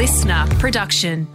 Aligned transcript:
listener 0.00 0.46
production. 0.58 1.28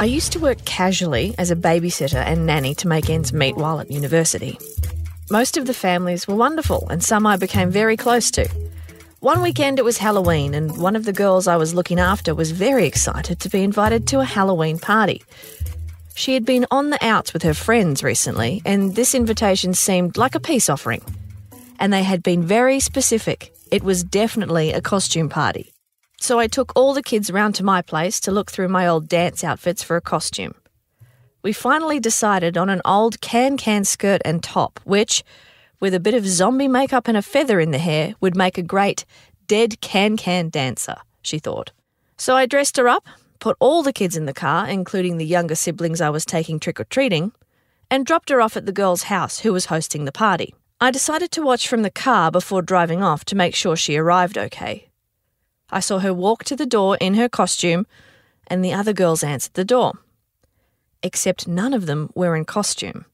I 0.00 0.04
used 0.06 0.32
to 0.32 0.40
work 0.40 0.64
casually 0.64 1.36
as 1.38 1.52
a 1.52 1.56
babysitter 1.56 2.14
and 2.14 2.46
nanny 2.46 2.74
to 2.74 2.88
make 2.88 3.08
ends 3.08 3.32
meet 3.32 3.54
while 3.56 3.78
at 3.78 3.92
university. 3.92 4.58
Most 5.30 5.58
of 5.58 5.66
the 5.66 5.74
families 5.74 6.26
were 6.26 6.34
wonderful, 6.34 6.88
and 6.88 7.04
some 7.04 7.26
I 7.26 7.36
became 7.36 7.70
very 7.70 7.98
close 7.98 8.30
to. 8.30 8.48
One 9.20 9.42
weekend 9.42 9.78
it 9.78 9.84
was 9.84 9.98
Halloween, 9.98 10.54
and 10.54 10.78
one 10.78 10.96
of 10.96 11.04
the 11.04 11.12
girls 11.12 11.46
I 11.46 11.56
was 11.56 11.74
looking 11.74 12.00
after 12.00 12.34
was 12.34 12.50
very 12.50 12.86
excited 12.86 13.38
to 13.40 13.50
be 13.50 13.62
invited 13.62 14.06
to 14.06 14.20
a 14.20 14.24
Halloween 14.24 14.78
party. 14.78 15.22
She 16.14 16.32
had 16.32 16.46
been 16.46 16.64
on 16.70 16.88
the 16.88 17.04
outs 17.04 17.34
with 17.34 17.42
her 17.42 17.52
friends 17.52 18.02
recently, 18.02 18.62
and 18.64 18.94
this 18.94 19.14
invitation 19.14 19.74
seemed 19.74 20.16
like 20.16 20.34
a 20.34 20.40
peace 20.40 20.70
offering. 20.70 21.02
And 21.78 21.92
they 21.92 22.04
had 22.04 22.22
been 22.22 22.42
very 22.42 22.80
specific. 22.80 23.52
It 23.70 23.82
was 23.82 24.02
definitely 24.02 24.72
a 24.72 24.80
costume 24.80 25.28
party. 25.28 25.74
So 26.20 26.38
I 26.38 26.46
took 26.46 26.72
all 26.74 26.94
the 26.94 27.02
kids 27.02 27.30
round 27.30 27.54
to 27.56 27.64
my 27.64 27.82
place 27.82 28.18
to 28.20 28.32
look 28.32 28.50
through 28.50 28.68
my 28.68 28.88
old 28.88 29.08
dance 29.08 29.44
outfits 29.44 29.82
for 29.82 29.96
a 29.96 30.00
costume. 30.00 30.54
We 31.42 31.52
finally 31.52 32.00
decided 32.00 32.58
on 32.58 32.68
an 32.68 32.82
old 32.84 33.20
can 33.20 33.56
can 33.56 33.84
skirt 33.84 34.20
and 34.24 34.42
top, 34.42 34.80
which, 34.84 35.22
with 35.78 35.94
a 35.94 36.00
bit 36.00 36.14
of 36.14 36.26
zombie 36.26 36.66
makeup 36.66 37.06
and 37.06 37.16
a 37.16 37.22
feather 37.22 37.60
in 37.60 37.70
the 37.70 37.78
hair, 37.78 38.16
would 38.20 38.36
make 38.36 38.58
a 38.58 38.62
great 38.62 39.04
dead 39.46 39.80
can 39.80 40.16
can 40.16 40.48
dancer, 40.48 40.96
she 41.22 41.38
thought. 41.38 41.70
So 42.16 42.34
I 42.34 42.46
dressed 42.46 42.76
her 42.76 42.88
up, 42.88 43.06
put 43.38 43.56
all 43.60 43.82
the 43.82 43.92
kids 43.92 44.16
in 44.16 44.26
the 44.26 44.34
car, 44.34 44.66
including 44.68 45.16
the 45.16 45.24
younger 45.24 45.54
siblings 45.54 46.00
I 46.00 46.10
was 46.10 46.24
taking 46.24 46.58
trick 46.58 46.80
or 46.80 46.84
treating, 46.84 47.32
and 47.90 48.04
dropped 48.04 48.30
her 48.30 48.40
off 48.40 48.56
at 48.56 48.66
the 48.66 48.72
girl's 48.72 49.04
house 49.04 49.40
who 49.40 49.52
was 49.52 49.66
hosting 49.66 50.04
the 50.04 50.12
party. 50.12 50.54
I 50.80 50.90
decided 50.90 51.30
to 51.32 51.42
watch 51.42 51.68
from 51.68 51.82
the 51.82 51.90
car 51.90 52.30
before 52.30 52.62
driving 52.62 53.02
off 53.02 53.24
to 53.26 53.36
make 53.36 53.54
sure 53.54 53.76
she 53.76 53.96
arrived 53.96 54.36
okay. 54.36 54.88
I 55.70 55.80
saw 55.80 56.00
her 56.00 56.12
walk 56.12 56.44
to 56.44 56.56
the 56.56 56.66
door 56.66 56.96
in 57.00 57.14
her 57.14 57.28
costume, 57.28 57.86
and 58.48 58.64
the 58.64 58.72
other 58.72 58.92
girls 58.92 59.22
answered 59.22 59.54
the 59.54 59.64
door. 59.64 59.98
Except 61.02 61.46
none 61.46 61.74
of 61.74 61.86
them 61.86 62.10
were 62.14 62.34
in 62.34 62.44
costume. 62.44 63.04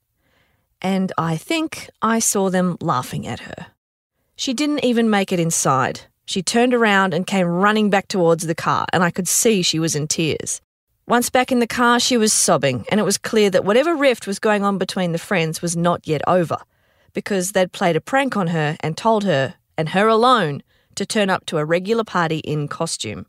And 0.81 1.13
I 1.17 1.37
think 1.37 1.89
I 2.03 2.19
saw 2.19 2.51
them 2.51 2.77
laughing 2.81 3.27
at 3.27 3.41
her. 3.41 3.67
She 4.37 4.53
didn't 4.53 4.85
even 4.85 5.09
make 5.11 5.33
it 5.33 5.41
inside. 5.41 6.01
She 6.27 6.43
turned 6.43 6.75
around 6.75 7.15
and 7.15 7.27
came 7.27 7.47
running 7.47 7.91
back 7.91 8.09
towards 8.09 8.47
the 8.47 8.55
car, 8.55 8.87
and 8.93 9.05
I 9.05 9.11
could 9.11 9.29
see 9.29 9.63
she 9.63 9.79
was 9.79 9.95
in 9.95 10.09
tears. 10.09 10.61
Once 11.07 11.29
back 11.29 11.53
in 11.53 11.59
the 11.59 11.67
car, 11.67 12.01
she 12.01 12.17
was 12.17 12.33
sobbing, 12.33 12.87
and 12.91 12.99
it 12.99 13.05
was 13.05 13.19
clear 13.19 13.51
that 13.51 13.65
whatever 13.65 13.95
rift 13.95 14.27
was 14.27 14.39
going 14.39 14.65
on 14.65 14.79
between 14.79 15.13
the 15.13 15.19
friends 15.19 15.61
was 15.61 15.77
not 15.77 16.09
yet 16.09 16.23
over, 16.27 16.57
because 17.13 17.53
they'd 17.53 17.73
played 17.73 17.95
a 17.95 18.01
prank 18.01 18.37
on 18.37 18.49
her 18.49 18.77
and 18.81 18.97
told 18.97 19.23
her, 19.25 19.55
and 19.77 19.91
her 19.91 20.09
alone, 20.09 20.63
to 20.95 21.05
turn 21.05 21.29
up 21.29 21.45
to 21.45 21.59
a 21.59 21.65
regular 21.65 22.05
party 22.05 22.39
in 22.39 22.69
costume. 22.69 23.27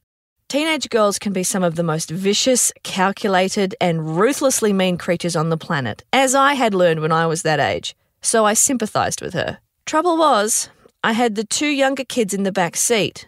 Teenage 0.47 0.89
girls 0.89 1.17
can 1.17 1.33
be 1.33 1.43
some 1.43 1.63
of 1.63 1.75
the 1.75 1.83
most 1.83 2.11
vicious, 2.11 2.71
calculated, 2.83 3.75
and 3.81 4.15
ruthlessly 4.15 4.71
mean 4.71 4.95
creatures 4.95 5.35
on 5.35 5.49
the 5.49 5.57
planet, 5.57 6.03
as 6.13 6.35
I 6.35 6.53
had 6.53 6.75
learned 6.75 6.99
when 6.99 7.11
I 7.11 7.25
was 7.25 7.41
that 7.41 7.59
age, 7.59 7.95
so 8.21 8.45
I 8.45 8.53
sympathised 8.53 9.21
with 9.21 9.33
her. 9.33 9.57
Trouble 9.87 10.17
was, 10.17 10.69
I 11.03 11.13
had 11.13 11.33
the 11.33 11.43
two 11.43 11.67
younger 11.67 12.03
kids 12.03 12.31
in 12.31 12.43
the 12.43 12.51
back 12.51 12.75
seat, 12.75 13.27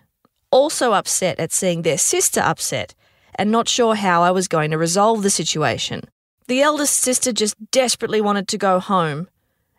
also 0.51 0.93
upset 0.93 1.39
at 1.39 1.51
seeing 1.51 1.81
their 1.81 1.97
sister 1.97 2.39
upset, 2.39 2.93
and 3.33 3.51
not 3.51 3.67
sure 3.67 3.95
how 3.95 4.21
I 4.21 4.29
was 4.29 4.47
going 4.47 4.69
to 4.69 4.77
resolve 4.77 5.23
the 5.23 5.31
situation. 5.31 6.01
The 6.47 6.61
eldest 6.61 6.97
sister 6.97 7.33
just 7.33 7.55
desperately 7.71 8.21
wanted 8.21 8.47
to 8.49 8.59
go 8.59 8.79
home, 8.79 9.27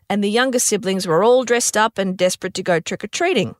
and 0.09 0.21
the 0.21 0.29
younger 0.29 0.59
siblings 0.59 1.07
were 1.07 1.23
all 1.23 1.45
dressed 1.45 1.77
up 1.77 1.97
and 1.97 2.17
desperate 2.17 2.53
to 2.55 2.63
go 2.63 2.81
trick 2.81 3.05
or 3.05 3.07
treating. 3.07 3.55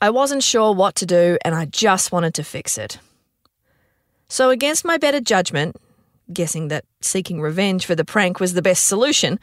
I 0.00 0.10
wasn't 0.10 0.44
sure 0.44 0.72
what 0.72 0.94
to 0.96 1.06
do 1.06 1.38
and 1.44 1.54
I 1.54 1.64
just 1.64 2.12
wanted 2.12 2.32
to 2.34 2.44
fix 2.44 2.78
it. 2.78 2.98
So, 4.28 4.50
against 4.50 4.84
my 4.84 4.98
better 4.98 5.20
judgment, 5.20 5.76
guessing 6.32 6.68
that 6.68 6.84
seeking 7.00 7.40
revenge 7.40 7.86
for 7.86 7.94
the 7.94 8.04
prank 8.04 8.40
was 8.40 8.54
the 8.54 8.62
best 8.62 8.86
solution, 8.86 9.40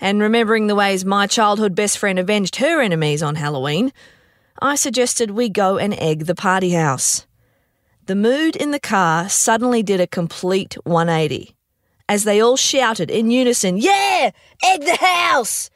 and 0.00 0.20
remembering 0.20 0.66
the 0.66 0.74
ways 0.74 1.04
my 1.04 1.26
childhood 1.26 1.74
best 1.74 1.98
friend 1.98 2.18
avenged 2.18 2.56
her 2.56 2.80
enemies 2.80 3.22
on 3.22 3.34
Halloween, 3.34 3.92
I 4.60 4.74
suggested 4.74 5.30
we 5.30 5.48
go 5.48 5.78
and 5.78 5.94
egg 5.94 6.26
the 6.26 6.34
party 6.34 6.70
house. 6.70 7.26
The 8.06 8.16
mood 8.16 8.56
in 8.56 8.70
the 8.70 8.80
car 8.80 9.28
suddenly 9.28 9.82
did 9.82 10.00
a 10.00 10.06
complete 10.06 10.74
180 10.84 11.54
as 12.08 12.24
they 12.24 12.42
all 12.42 12.56
shouted 12.56 13.10
in 13.10 13.30
unison, 13.30 13.76
Yeah! 13.78 14.32
Egg 14.62 14.82
the 14.82 14.98
house! 15.00 15.70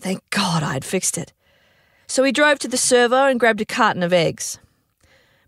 Thank 0.00 0.22
God 0.30 0.62
I'd 0.62 0.84
fixed 0.84 1.18
it. 1.18 1.32
So 2.06 2.22
we 2.22 2.32
drove 2.32 2.58
to 2.60 2.68
the 2.68 2.76
servo 2.76 3.26
and 3.26 3.40
grabbed 3.40 3.60
a 3.60 3.66
carton 3.66 4.02
of 4.02 4.12
eggs. 4.12 4.58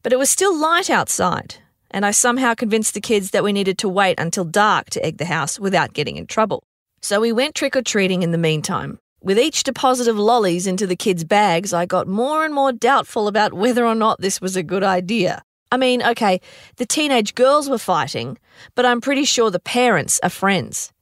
But 0.03 0.13
it 0.13 0.19
was 0.19 0.29
still 0.29 0.55
light 0.55 0.91
outside, 0.91 1.57
and 1.97 2.05
I 2.05 2.11
somehow 2.11 2.53
convinced 2.53 2.93
the 2.93 3.01
kids 3.01 3.31
that 3.31 3.43
we 3.43 3.55
needed 3.55 3.79
to 3.79 3.89
wait 3.89 4.21
until 4.21 4.45
dark 4.45 4.91
to 4.91 5.05
egg 5.05 5.17
the 5.17 5.25
house 5.25 5.59
without 5.59 5.95
getting 5.95 6.19
in 6.19 6.27
trouble. 6.27 6.63
So 7.01 7.23
we 7.23 7.33
went 7.33 7.55
trick 7.55 7.75
or 7.75 7.81
treating 7.81 8.23
in 8.23 8.33
the 8.33 8.39
meantime. 8.39 8.99
With 9.23 9.39
each 9.39 9.63
deposit 9.63 10.07
of 10.07 10.19
lollies 10.19 10.67
into 10.67 10.87
the 10.87 10.95
kids' 10.95 11.25
bags, 11.25 11.73
I 11.73 11.87
got 11.87 12.07
more 12.07 12.45
and 12.45 12.53
more 12.53 12.71
doubtful 12.71 13.29
about 13.29 13.55
whether 13.55 13.87
or 13.87 13.95
not 13.95 14.21
this 14.21 14.43
was 14.43 14.57
a 14.57 14.63
good 14.63 14.85
idea. 14.85 15.43
I 15.73 15.79
mean, 15.79 16.03
okay, 16.03 16.43
the 16.77 16.85
teenage 16.85 17.35
girls 17.35 17.71
were 17.71 17.79
fighting, 17.79 18.37
but 18.75 18.85
I'm 18.85 19.01
pretty 19.01 19.25
sure 19.25 19.51
the 19.51 19.59
parents 19.59 20.21
are 20.23 20.29
friends. 20.29 20.93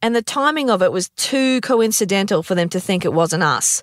And 0.00 0.14
the 0.14 0.22
timing 0.22 0.70
of 0.70 0.80
it 0.80 0.92
was 0.92 1.08
too 1.16 1.60
coincidental 1.62 2.44
for 2.44 2.54
them 2.54 2.68
to 2.68 2.78
think 2.78 3.04
it 3.04 3.12
wasn't 3.12 3.42
us. 3.42 3.82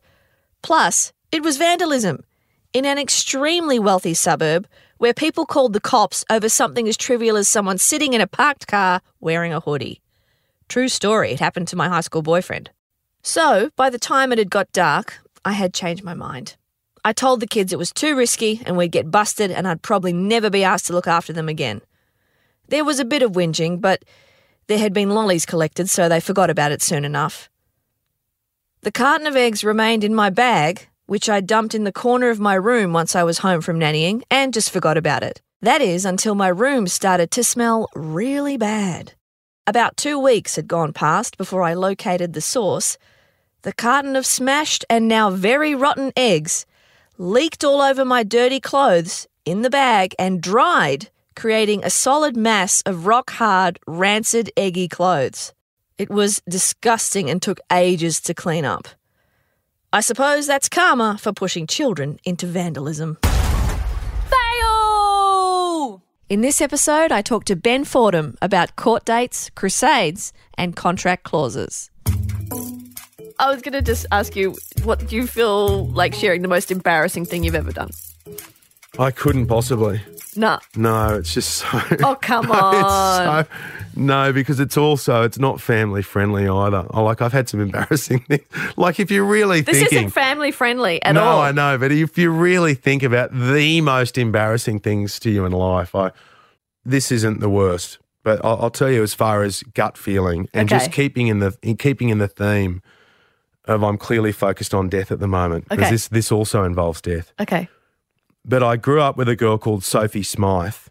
Plus, 0.61 1.11
it 1.29 1.43
was 1.43 1.57
vandalism 1.57 2.23
in 2.71 2.85
an 2.85 2.97
extremely 2.97 3.79
wealthy 3.79 4.13
suburb 4.13 4.65
where 4.97 5.13
people 5.13 5.45
called 5.45 5.73
the 5.73 5.79
cops 5.79 6.25
over 6.29 6.49
something 6.49 6.87
as 6.87 6.97
trivial 6.97 7.37
as 7.37 7.47
someone 7.47 7.77
sitting 7.77 8.13
in 8.13 8.21
a 8.21 8.27
parked 8.27 8.67
car 8.67 9.01
wearing 9.19 9.53
a 9.53 9.59
hoodie. 9.59 10.01
True 10.69 10.89
story, 10.89 11.31
it 11.31 11.39
happened 11.39 11.67
to 11.69 11.75
my 11.75 11.87
high 11.87 12.01
school 12.01 12.21
boyfriend. 12.21 12.71
So, 13.21 13.71
by 13.75 13.89
the 13.89 13.99
time 13.99 14.31
it 14.31 14.37
had 14.37 14.49
got 14.49 14.71
dark, 14.71 15.19
I 15.43 15.53
had 15.53 15.73
changed 15.73 16.03
my 16.03 16.13
mind. 16.13 16.55
I 17.05 17.13
told 17.13 17.39
the 17.39 17.47
kids 17.47 17.71
it 17.71 17.79
was 17.79 17.91
too 17.91 18.15
risky 18.15 18.61
and 18.65 18.75
we'd 18.75 18.91
get 18.91 19.11
busted 19.11 19.49
and 19.51 19.67
I'd 19.67 19.81
probably 19.81 20.13
never 20.13 20.49
be 20.49 20.63
asked 20.63 20.87
to 20.87 20.93
look 20.93 21.07
after 21.07 21.31
them 21.31 21.47
again. 21.47 21.81
There 22.67 22.83
was 22.83 22.99
a 22.99 23.05
bit 23.05 23.21
of 23.21 23.31
whinging, 23.31 23.79
but 23.79 24.03
there 24.67 24.77
had 24.77 24.93
been 24.93 25.11
lollies 25.11 25.45
collected, 25.45 25.89
so 25.89 26.09
they 26.09 26.19
forgot 26.19 26.49
about 26.49 26.73
it 26.73 26.81
soon 26.81 27.05
enough. 27.05 27.49
The 28.81 28.91
carton 28.91 29.27
of 29.27 29.35
eggs 29.35 29.63
remained 29.63 30.03
in 30.03 30.13
my 30.13 30.29
bag, 30.29 30.89
which 31.07 31.27
I 31.27 31.41
dumped 31.41 31.73
in 31.73 31.83
the 31.83 31.91
corner 31.91 32.29
of 32.29 32.39
my 32.39 32.53
room 32.53 32.93
once 32.93 33.15
I 33.15 33.23
was 33.23 33.39
home 33.39 33.61
from 33.61 33.79
nannying 33.79 34.21
and 34.29 34.53
just 34.53 34.69
forgot 34.69 34.97
about 34.97 35.23
it. 35.23 35.41
That 35.61 35.81
is, 35.81 36.05
until 36.05 36.35
my 36.35 36.49
room 36.49 36.87
started 36.87 37.31
to 37.31 37.43
smell 37.43 37.89
really 37.95 38.57
bad. 38.57 39.13
About 39.65 39.97
two 39.97 40.19
weeks 40.19 40.55
had 40.55 40.67
gone 40.67 40.93
past 40.93 41.37
before 41.37 41.63
I 41.63 41.73
located 41.73 42.33
the 42.33 42.41
source. 42.41 42.97
The 43.63 43.73
carton 43.73 44.15
of 44.15 44.25
smashed 44.25 44.85
and 44.89 45.07
now 45.07 45.31
very 45.31 45.73
rotten 45.73 46.13
eggs 46.15 46.65
leaked 47.17 47.63
all 47.63 47.81
over 47.81 48.05
my 48.05 48.23
dirty 48.23 48.59
clothes 48.59 49.27
in 49.45 49.63
the 49.63 49.69
bag 49.69 50.13
and 50.19 50.41
dried, 50.41 51.09
creating 51.35 51.83
a 51.83 51.89
solid 51.89 52.37
mass 52.37 52.81
of 52.85 53.07
rock 53.07 53.31
hard, 53.31 53.79
rancid, 53.87 54.51
eggy 54.55 54.87
clothes. 54.87 55.53
It 55.97 56.09
was 56.09 56.41
disgusting 56.47 57.29
and 57.29 57.41
took 57.41 57.59
ages 57.71 58.21
to 58.21 58.33
clean 58.33 58.65
up. 58.65 58.87
I 59.93 60.01
suppose 60.01 60.47
that's 60.47 60.67
karma 60.67 61.17
for 61.17 61.31
pushing 61.31 61.65
children 61.65 62.19
into 62.25 62.45
vandalism. 62.45 63.17
Fail! 64.29 66.03
In 66.27 66.41
this 66.41 66.59
episode, 66.59 67.13
I 67.13 67.21
talked 67.21 67.47
to 67.47 67.55
Ben 67.55 67.85
Fordham 67.85 68.35
about 68.41 68.75
court 68.75 69.05
dates, 69.05 69.49
crusades, 69.51 70.33
and 70.57 70.75
contract 70.75 71.23
clauses. 71.23 71.89
I 73.39 73.49
was 73.49 73.61
going 73.61 73.73
to 73.73 73.81
just 73.81 74.05
ask 74.11 74.35
you, 74.35 74.57
what 74.83 75.07
do 75.07 75.15
you 75.15 75.25
feel 75.25 75.87
like 75.87 76.13
sharing 76.13 76.41
the 76.41 76.49
most 76.49 76.69
embarrassing 76.69 77.23
thing 77.23 77.45
you've 77.45 77.55
ever 77.55 77.71
done? 77.71 77.91
I 78.99 79.11
couldn't 79.11 79.47
possibly. 79.47 80.01
Nah. 80.35 80.59
No, 80.75 81.15
it's 81.15 81.33
just 81.33 81.49
so. 81.55 81.67
Oh, 82.03 82.15
come 82.21 82.51
on. 82.51 82.75
it's 83.45 83.49
so, 83.49 83.55
no, 83.95 84.31
because 84.31 84.59
it's 84.59 84.77
also 84.77 85.23
it's 85.23 85.39
not 85.39 85.59
family 85.59 86.01
friendly 86.03 86.47
either. 86.47 86.85
I 86.91 87.01
like 87.01 87.21
I've 87.21 87.33
had 87.33 87.49
some 87.49 87.59
embarrassing 87.67 88.19
things. 88.21 88.43
Like 88.75 88.99
if 88.99 89.09
you're 89.09 89.25
really 89.25 89.61
This 89.61 89.79
thinking, 89.79 89.97
isn't 89.97 90.09
family 90.11 90.51
friendly 90.51 91.01
at 91.03 91.13
no, 91.13 91.23
all. 91.23 91.37
No, 91.37 91.41
I 91.41 91.51
know, 91.51 91.77
but 91.79 91.91
if 91.91 92.17
you 92.17 92.29
really 92.31 92.75
think 92.75 93.01
about 93.03 93.31
the 93.33 93.81
most 93.81 94.17
embarrassing 94.17 94.79
things 94.81 95.19
to 95.19 95.29
you 95.31 95.45
in 95.45 95.51
life, 95.51 95.95
I 95.95 96.11
this 96.85 97.11
isn't 97.11 97.39
the 97.39 97.49
worst. 97.49 97.97
But 98.23 98.43
I'll, 98.43 98.63
I'll 98.63 98.69
tell 98.69 98.91
you, 98.91 99.03
as 99.03 99.13
far 99.13 99.43
as 99.43 99.63
gut 99.63 99.97
feeling 99.97 100.49
and 100.53 100.67
just 100.69 100.91
keeping 100.91 101.27
in 101.27 101.39
the 101.39 101.57
in 101.63 101.77
keeping 101.77 102.09
in 102.09 102.17
the 102.19 102.27
theme 102.27 102.81
of 103.65 103.83
I'm 103.83 103.97
clearly 103.97 104.31
focused 104.31 104.73
on 104.73 104.87
death 104.89 105.11
at 105.11 105.19
the 105.19 105.27
moment 105.27 105.67
because 105.69 105.85
Okay. 105.85 105.91
this 105.91 106.07
this 106.09 106.31
also 106.31 106.63
involves 106.63 107.01
death. 107.01 107.31
Okay. 107.39 107.67
But 108.49 108.63
I 108.63 108.77
grew 108.77 109.01
up 109.01 109.17
with 109.17 109.27
a 109.27 109.35
girl 109.35 109.57
called 109.57 109.83
Sophie 109.83 110.23
Smythe, 110.23 110.87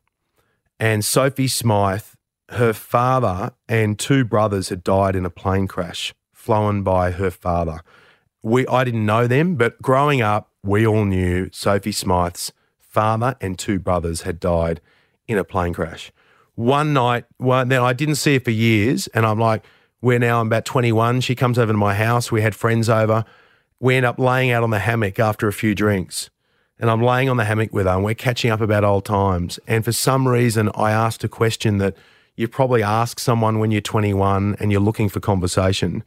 and 0.79 1.03
Sophie 1.03 1.49
Smythe, 1.49 2.05
her 2.50 2.75
father 2.75 3.53
and 3.67 3.99
two 3.99 4.26
brothers 4.26 4.69
had 4.69 4.85
died 4.85 5.17
in 5.17 5.25
a 5.25 5.31
plane 5.31 5.67
crash 5.67 6.14
flown 6.35 6.82
by 6.82 7.12
her 7.12 7.31
father. 7.31 7.81
We 8.43 8.67
I 8.67 8.85
didn't 8.85 9.06
know 9.06 9.26
them, 9.26 9.55
but 9.55 9.81
growing 9.81 10.20
up, 10.20 10.50
we 10.62 10.87
all 10.87 11.06
knew 11.06 11.49
Sophie 11.50 11.93
Smythe's 11.93 12.53
father 12.79 13.37
and 13.41 13.59
two 13.59 13.79
brothers 13.79 14.23
had 14.23 14.38
died 14.38 14.82
in 15.26 15.38
a 15.38 15.44
plane 15.44 15.73
crash. 15.73 16.12
One 16.56 16.93
night, 16.93 17.25
one 17.38 17.69
then 17.69 17.81
I 17.81 17.94
didn't 17.94 18.17
see 18.17 18.35
her 18.35 18.41
for 18.41 18.50
years, 18.50 19.06
and 19.09 19.25
I'm 19.25 19.41
like, 19.41 19.64
we're 20.02 20.19
now 20.19 20.43
I'm 20.43 20.49
about 20.49 20.67
21. 20.67 21.23
She 21.23 21.35
comes 21.35 21.59
over 21.59 21.73
to 21.73 21.79
my 21.79 21.94
house. 21.94 22.31
We 22.31 22.43
had 22.43 22.55
friends 22.55 22.91
over. 22.91 23.25
We 23.81 23.94
end 23.97 24.05
up 24.05 24.19
laying 24.19 24.50
out 24.50 24.62
on 24.62 24.70
the 24.70 24.79
hammock 24.79 25.19
after 25.19 25.49
a 25.49 25.55
few 25.55 25.75
drinks 25.75 26.29
and 26.78 26.90
I'm 26.90 27.02
laying 27.02 27.28
on 27.28 27.37
the 27.37 27.44
hammock 27.44 27.73
with 27.73 27.87
her 27.87 27.93
and 27.93 28.05
we're 28.05 28.14
catching 28.14 28.50
up 28.50 28.61
about 28.61 28.84
old 28.84 29.05
times. 29.05 29.58
And 29.67 29.84
for 29.84 29.93
some 29.93 30.28
reason, 30.28 30.70
I 30.75 30.93
asked 30.93 31.25
a 31.25 31.28
question 31.28 31.78
that 31.78 31.96
you 32.37 32.49
probably 32.49 32.82
ask 32.82 33.19
someone 33.19 33.58
when 33.58 33.70
you're 33.70 33.81
21 33.81 34.56
and 34.61 34.70
you're 34.70 34.81
looking 34.81 35.08
for 35.08 35.20
conversation 35.20 36.05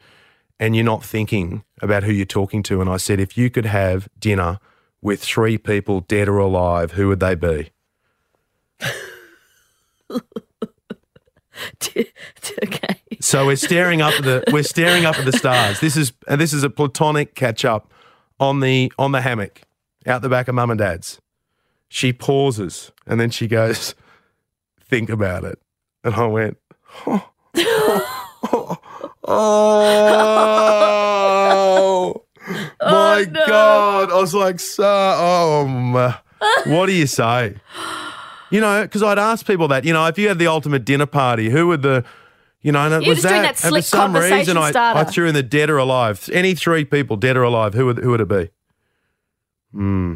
and 0.60 0.76
you're 0.76 0.84
not 0.84 1.04
thinking 1.04 1.64
about 1.82 2.04
who 2.04 2.12
you're 2.12 2.24
talking 2.24 2.62
to. 2.64 2.80
And 2.80 2.88
I 2.88 2.98
said, 2.98 3.18
if 3.18 3.36
you 3.36 3.50
could 3.50 3.66
have 3.66 4.08
dinner 4.18 4.60
with 5.02 5.22
three 5.22 5.58
people, 5.58 6.02
dead 6.02 6.28
or 6.28 6.38
alive, 6.38 6.92
who 6.92 7.08
would 7.08 7.20
they 7.20 7.34
be? 7.34 7.70
okay. 12.64 13.00
So 13.20 13.46
we're 13.46 13.56
staring 13.56 14.00
up 14.02 14.14
at 14.14 14.24
the 14.24 14.44
we're 14.50 14.62
staring 14.62 15.04
up 15.04 15.18
at 15.18 15.24
the 15.24 15.32
stars. 15.32 15.80
This 15.80 15.96
is 15.96 16.12
this 16.26 16.52
is 16.52 16.62
a 16.62 16.70
platonic 16.70 17.34
catch 17.34 17.64
up 17.64 17.92
on 18.38 18.60
the 18.60 18.92
on 18.98 19.12
the 19.12 19.20
hammock 19.20 19.62
out 20.06 20.22
the 20.22 20.28
back 20.28 20.48
of 20.48 20.54
mum 20.54 20.70
and 20.70 20.78
dad's. 20.78 21.20
She 21.88 22.12
pauses 22.12 22.92
and 23.06 23.20
then 23.20 23.30
she 23.30 23.46
goes, 23.48 23.94
"Think 24.80 25.10
about 25.10 25.44
it." 25.44 25.58
And 26.04 26.14
I 26.14 26.26
went, 26.26 26.58
"Oh, 27.06 27.30
oh, 29.24 29.44
my 32.80 33.26
no. 33.30 33.46
god!" 33.46 34.10
I 34.10 34.20
was 34.20 34.34
like, 34.34 34.60
"So, 34.60 34.84
oh, 34.86 35.66
my- 35.66 36.16
what 36.66 36.86
do 36.86 36.92
you 36.92 37.06
say?" 37.06 37.56
You 38.50 38.60
know, 38.60 38.82
because 38.82 39.02
I'd 39.02 39.18
ask 39.18 39.46
people 39.46 39.68
that. 39.68 39.84
You 39.84 39.92
know, 39.92 40.06
if 40.06 40.18
you 40.18 40.28
had 40.28 40.38
the 40.38 40.48
ultimate 40.48 40.84
dinner 40.84 41.06
party, 41.06 41.50
who 41.50 41.68
would 41.68 41.82
the 41.82 42.04
you 42.62 42.72
know, 42.72 42.80
and 42.80 42.94
it 42.94 43.02
You're 43.04 43.14
was 43.14 43.22
that. 43.22 43.56
that 43.58 43.64
and 43.64 43.74
for 43.74 43.82
some 43.82 44.14
reason, 44.14 44.56
I, 44.56 44.72
I 44.74 45.04
threw 45.04 45.26
in 45.26 45.34
the 45.34 45.42
dead 45.42 45.70
or 45.70 45.78
alive. 45.78 46.28
Any 46.32 46.54
three 46.54 46.84
people, 46.84 47.16
dead 47.16 47.36
or 47.36 47.42
alive, 47.42 47.74
who 47.74 47.86
would, 47.86 47.98
who 47.98 48.10
would 48.10 48.20
it 48.20 48.28
be? 48.28 48.50
Hmm. 49.72 50.14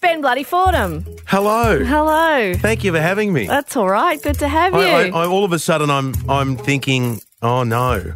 Ben 0.00 0.20
Bloody 0.20 0.42
Fordham. 0.42 1.04
Hello. 1.26 1.82
Hello. 1.82 2.54
Thank 2.54 2.84
you 2.84 2.92
for 2.92 3.00
having 3.00 3.32
me. 3.32 3.46
That's 3.46 3.76
all 3.76 3.88
right. 3.88 4.20
Good 4.22 4.38
to 4.40 4.48
have 4.48 4.74
you. 4.74 4.80
I, 4.80 5.04
I, 5.04 5.08
I, 5.08 5.26
all 5.26 5.44
of 5.44 5.52
a 5.52 5.58
sudden, 5.58 5.88
I'm 5.90 6.14
I'm 6.28 6.56
thinking, 6.56 7.20
oh 7.42 7.62
no, 7.62 8.12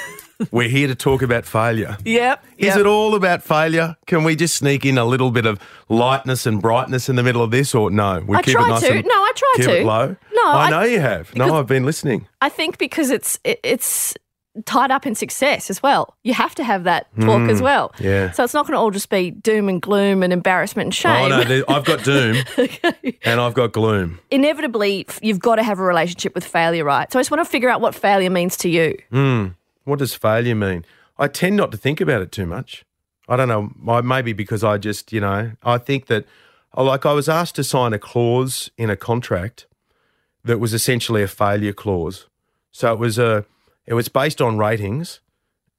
we're 0.50 0.68
here 0.68 0.88
to 0.88 0.94
talk 0.96 1.22
about 1.22 1.44
failure. 1.46 1.96
yep. 2.04 2.44
Is 2.56 2.68
yep. 2.68 2.78
it 2.78 2.86
all 2.86 3.14
about 3.14 3.42
failure? 3.44 3.96
Can 4.06 4.24
we 4.24 4.34
just 4.34 4.56
sneak 4.56 4.84
in 4.84 4.98
a 4.98 5.04
little 5.04 5.30
bit 5.30 5.46
of 5.46 5.60
lightness 5.88 6.44
and 6.46 6.60
brightness 6.60 7.08
in 7.08 7.14
the 7.16 7.22
middle 7.22 7.42
of 7.42 7.50
this, 7.52 7.72
or 7.74 7.90
no? 7.90 8.24
We 8.26 8.36
I 8.36 8.42
keep 8.42 8.54
try 8.54 8.64
it 8.66 8.70
nice 8.70 8.80
to. 8.82 8.92
and 8.94 9.04
No, 9.06 9.14
I 9.14 9.32
try 9.36 9.52
to. 9.56 9.62
keep 9.62 9.70
to. 9.70 9.80
it 9.80 9.84
low. 9.86 10.16
No, 10.32 10.42
I, 10.44 10.64
I- 10.66 10.70
know 10.70 10.82
you 10.82 11.00
have. 11.00 11.34
No, 11.36 11.56
I've 11.56 11.66
been 11.68 11.84
listening. 11.84 12.26
I 12.40 12.48
think 12.48 12.78
because 12.78 13.10
it's 13.10 13.38
it, 13.44 13.60
it's 13.62 14.14
tied 14.66 14.90
up 14.90 15.06
in 15.06 15.14
success 15.14 15.70
as 15.70 15.82
well. 15.82 16.14
You 16.24 16.34
have 16.34 16.54
to 16.56 16.64
have 16.64 16.84
that 16.84 17.06
talk 17.20 17.42
Hmm. 17.42 17.50
as 17.50 17.60
well. 17.62 17.92
yeah. 17.98 18.30
So 18.32 18.44
it's 18.44 18.54
not 18.54 18.66
going 18.66 18.74
to 18.74 18.78
all 18.78 18.90
just 18.90 19.10
be 19.10 19.30
doom 19.30 19.68
and 19.68 19.80
gloom 19.82 20.22
and 20.22 20.32
embarrassment 20.32 20.86
and 20.86 20.94
shame. 20.94 21.32
Oh 21.32 21.42
no, 21.42 21.64
I've 21.68 21.84
got 21.84 22.02
doom 22.04 22.36
and 23.24 23.40
I've 23.40 23.54
got 23.54 23.72
gloom. 23.72 24.18
Inevitably, 24.30 25.06
you've 25.22 25.40
got 25.40 25.56
to 25.56 25.62
have 25.62 25.78
a 25.78 25.82
relationship 25.82 26.34
with 26.34 26.44
failure, 26.44 26.84
right? 26.84 27.10
So 27.12 27.18
I 27.18 27.22
just 27.22 27.30
want 27.30 27.40
to 27.44 27.50
figure 27.50 27.68
out 27.68 27.80
what 27.80 27.94
failure 27.94 28.30
means 28.30 28.56
to 28.58 28.68
you. 28.68 28.96
What 29.84 29.98
does 29.98 30.14
failure 30.14 30.54
mean? 30.54 30.84
I 31.18 31.28
tend 31.28 31.56
not 31.56 31.72
to 31.72 31.78
think 31.78 32.00
about 32.00 32.22
it 32.22 32.30
too 32.32 32.46
much. 32.46 32.84
I 33.28 33.36
don't 33.36 33.48
know. 33.48 34.02
Maybe 34.02 34.32
because 34.32 34.62
I 34.64 34.78
just, 34.78 35.12
you 35.12 35.20
know, 35.20 35.52
I 35.62 35.78
think 35.78 36.06
that, 36.06 36.24
oh, 36.74 36.84
like, 36.84 37.04
I 37.06 37.12
was 37.12 37.28
asked 37.28 37.56
to 37.56 37.64
sign 37.64 37.92
a 37.92 37.98
clause 37.98 38.70
in 38.78 38.88
a 38.90 38.96
contract 38.96 39.66
that 40.44 40.58
was 40.58 40.72
essentially 40.72 41.22
a 41.22 41.28
failure 41.28 41.72
clause. 41.72 42.26
So 42.72 42.92
it 42.92 42.98
was 42.98 43.18
a, 43.18 43.44
it 43.88 43.94
was 43.94 44.10
based 44.10 44.42
on 44.42 44.58
ratings, 44.58 45.20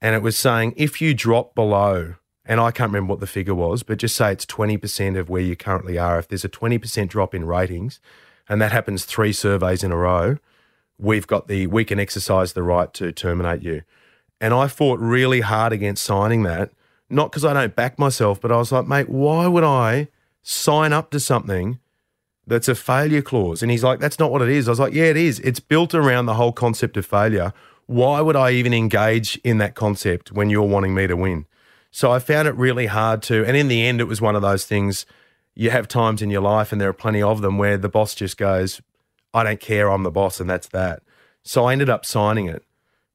and 0.02 0.16
it 0.16 0.24
was 0.24 0.36
saying 0.36 0.74
if 0.76 1.00
you 1.00 1.14
drop 1.14 1.54
below, 1.54 2.16
and 2.44 2.60
I 2.60 2.72
can't 2.72 2.90
remember 2.90 3.12
what 3.12 3.20
the 3.20 3.28
figure 3.28 3.54
was, 3.54 3.84
but 3.84 4.00
just 4.00 4.16
say 4.16 4.32
it's 4.32 4.48
twenty 4.48 4.78
percent 4.78 5.16
of 5.16 5.30
where 5.30 5.44
you 5.44 5.56
currently 5.56 6.00
are. 6.00 6.18
If 6.18 6.28
there's 6.28 6.44
a 6.44 6.50
twenty 6.50 6.80
percent 6.80 7.12
drop 7.12 7.36
in 7.36 7.46
ratings, 7.46 8.00
and 8.50 8.60
that 8.64 8.72
happens 8.72 9.06
three 9.06 9.32
surveys 9.32 9.84
in 9.84 9.92
a 9.92 9.96
row, 9.96 10.38
we've 10.98 11.28
got 11.28 11.48
the 11.48 11.68
we 11.68 11.86
can 11.86 12.00
exercise 12.00 12.54
the 12.54 12.64
right 12.64 12.92
to 12.96 13.12
terminate 13.12 13.62
you. 13.62 13.84
And 14.42 14.56
I 14.56 14.68
fought 14.68 15.00
really 15.00 15.42
hard 15.42 15.72
against 15.72 16.04
signing 16.04 16.42
that, 16.44 16.72
not 17.12 17.30
because 17.30 17.46
I 17.46 17.54
don't 17.54 17.76
back 17.76 18.00
myself, 18.00 18.42
but 18.42 18.52
I 18.52 18.58
was 18.58 18.72
like, 18.72 18.88
mate, 18.88 19.10
why 19.10 19.46
would 19.46 19.64
I 19.64 20.08
sign 20.42 20.94
up 20.94 21.12
to 21.12 21.20
something 21.20 21.78
that's 22.48 22.68
a 22.68 22.74
failure 22.74 23.22
clause? 23.22 23.62
And 23.62 23.70
he's 23.70 23.84
like, 23.84 24.00
that's 24.00 24.18
not 24.18 24.32
what 24.32 24.42
it 24.42 24.50
is. 24.50 24.68
I 24.68 24.72
was 24.72 24.80
like, 24.80 24.94
yeah, 24.94 25.04
it 25.04 25.18
is. 25.18 25.40
It's 25.42 25.60
built 25.60 25.94
around 25.94 26.26
the 26.26 26.34
whole 26.34 26.54
concept 26.54 26.98
of 26.98 27.06
failure. 27.06 27.54
Why 27.90 28.22
would 28.22 28.36
I 28.36 28.52
even 28.52 28.72
engage 28.72 29.38
in 29.38 29.58
that 29.58 29.74
concept 29.74 30.32
when 30.32 30.52
you're 30.52 30.62
wanting 30.62 30.94
me 30.94 31.08
to 31.08 31.16
win? 31.16 31.48
So 31.90 32.12
I 32.12 32.20
found 32.20 32.48
it 32.48 32.54
really 32.54 32.86
hard 32.86 33.24
to, 33.24 33.44
and 33.44 33.58
in 33.58 33.68
the 33.68 33.84
end, 33.84 34.00
it 34.00 34.04
was 34.04 34.22
one 34.22 34.36
of 34.36 34.44
those 34.44 34.64
things. 34.64 35.08
You 35.56 35.72
have 35.72 35.88
times 35.88 36.22
in 36.22 36.30
your 36.30 36.44
life, 36.44 36.72
and 36.72 36.80
there 36.80 36.90
are 36.90 36.94
plenty 36.94 37.24
of 37.24 37.42
them, 37.42 37.58
where 37.58 37.80
the 37.80 37.90
boss 37.90 38.14
just 38.14 38.38
goes, 38.38 38.80
I 39.34 39.44
don't 39.44 39.60
care, 39.60 39.90
I'm 39.90 40.04
the 40.04 40.12
boss, 40.12 40.40
and 40.40 40.48
that's 40.48 40.68
that. 40.68 41.02
So 41.42 41.66
I 41.66 41.72
ended 41.72 41.90
up 41.90 42.06
signing 42.06 42.48
it. 42.48 42.64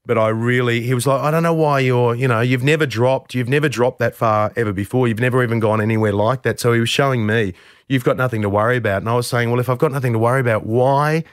But 0.05 0.17
I 0.17 0.27
really, 0.27 0.81
he 0.81 0.93
was 0.93 1.07
like, 1.07 1.21
I 1.21 1.31
don't 1.31 1.43
know 1.43 1.53
why 1.53 1.79
you're, 1.79 2.13
you 2.13 2.27
know, 2.27 2.41
you've 2.41 2.61
never 2.61 2.85
dropped, 2.85 3.33
you've 3.33 3.47
never 3.47 3.69
dropped 3.69 3.99
that 3.99 4.13
far 4.13 4.51
ever 4.57 4.73
before. 4.73 5.07
You've 5.07 5.21
never 5.21 5.41
even 5.41 5.61
gone 5.61 5.79
anywhere 5.79 6.11
like 6.11 6.43
that. 6.43 6.59
So 6.59 6.73
he 6.73 6.81
was 6.81 6.89
showing 6.89 7.25
me, 7.25 7.53
you've 7.87 8.03
got 8.03 8.17
nothing 8.17 8.41
to 8.41 8.49
worry 8.49 8.75
about. 8.75 9.03
And 9.03 9.09
I 9.09 9.15
was 9.15 9.25
saying, 9.25 9.49
well, 9.49 9.61
if 9.61 9.69
I've 9.69 9.77
got 9.77 9.93
nothing 9.93 10.11
to 10.11 10.19
worry 10.19 10.41
about, 10.41 10.65
why 10.65 11.23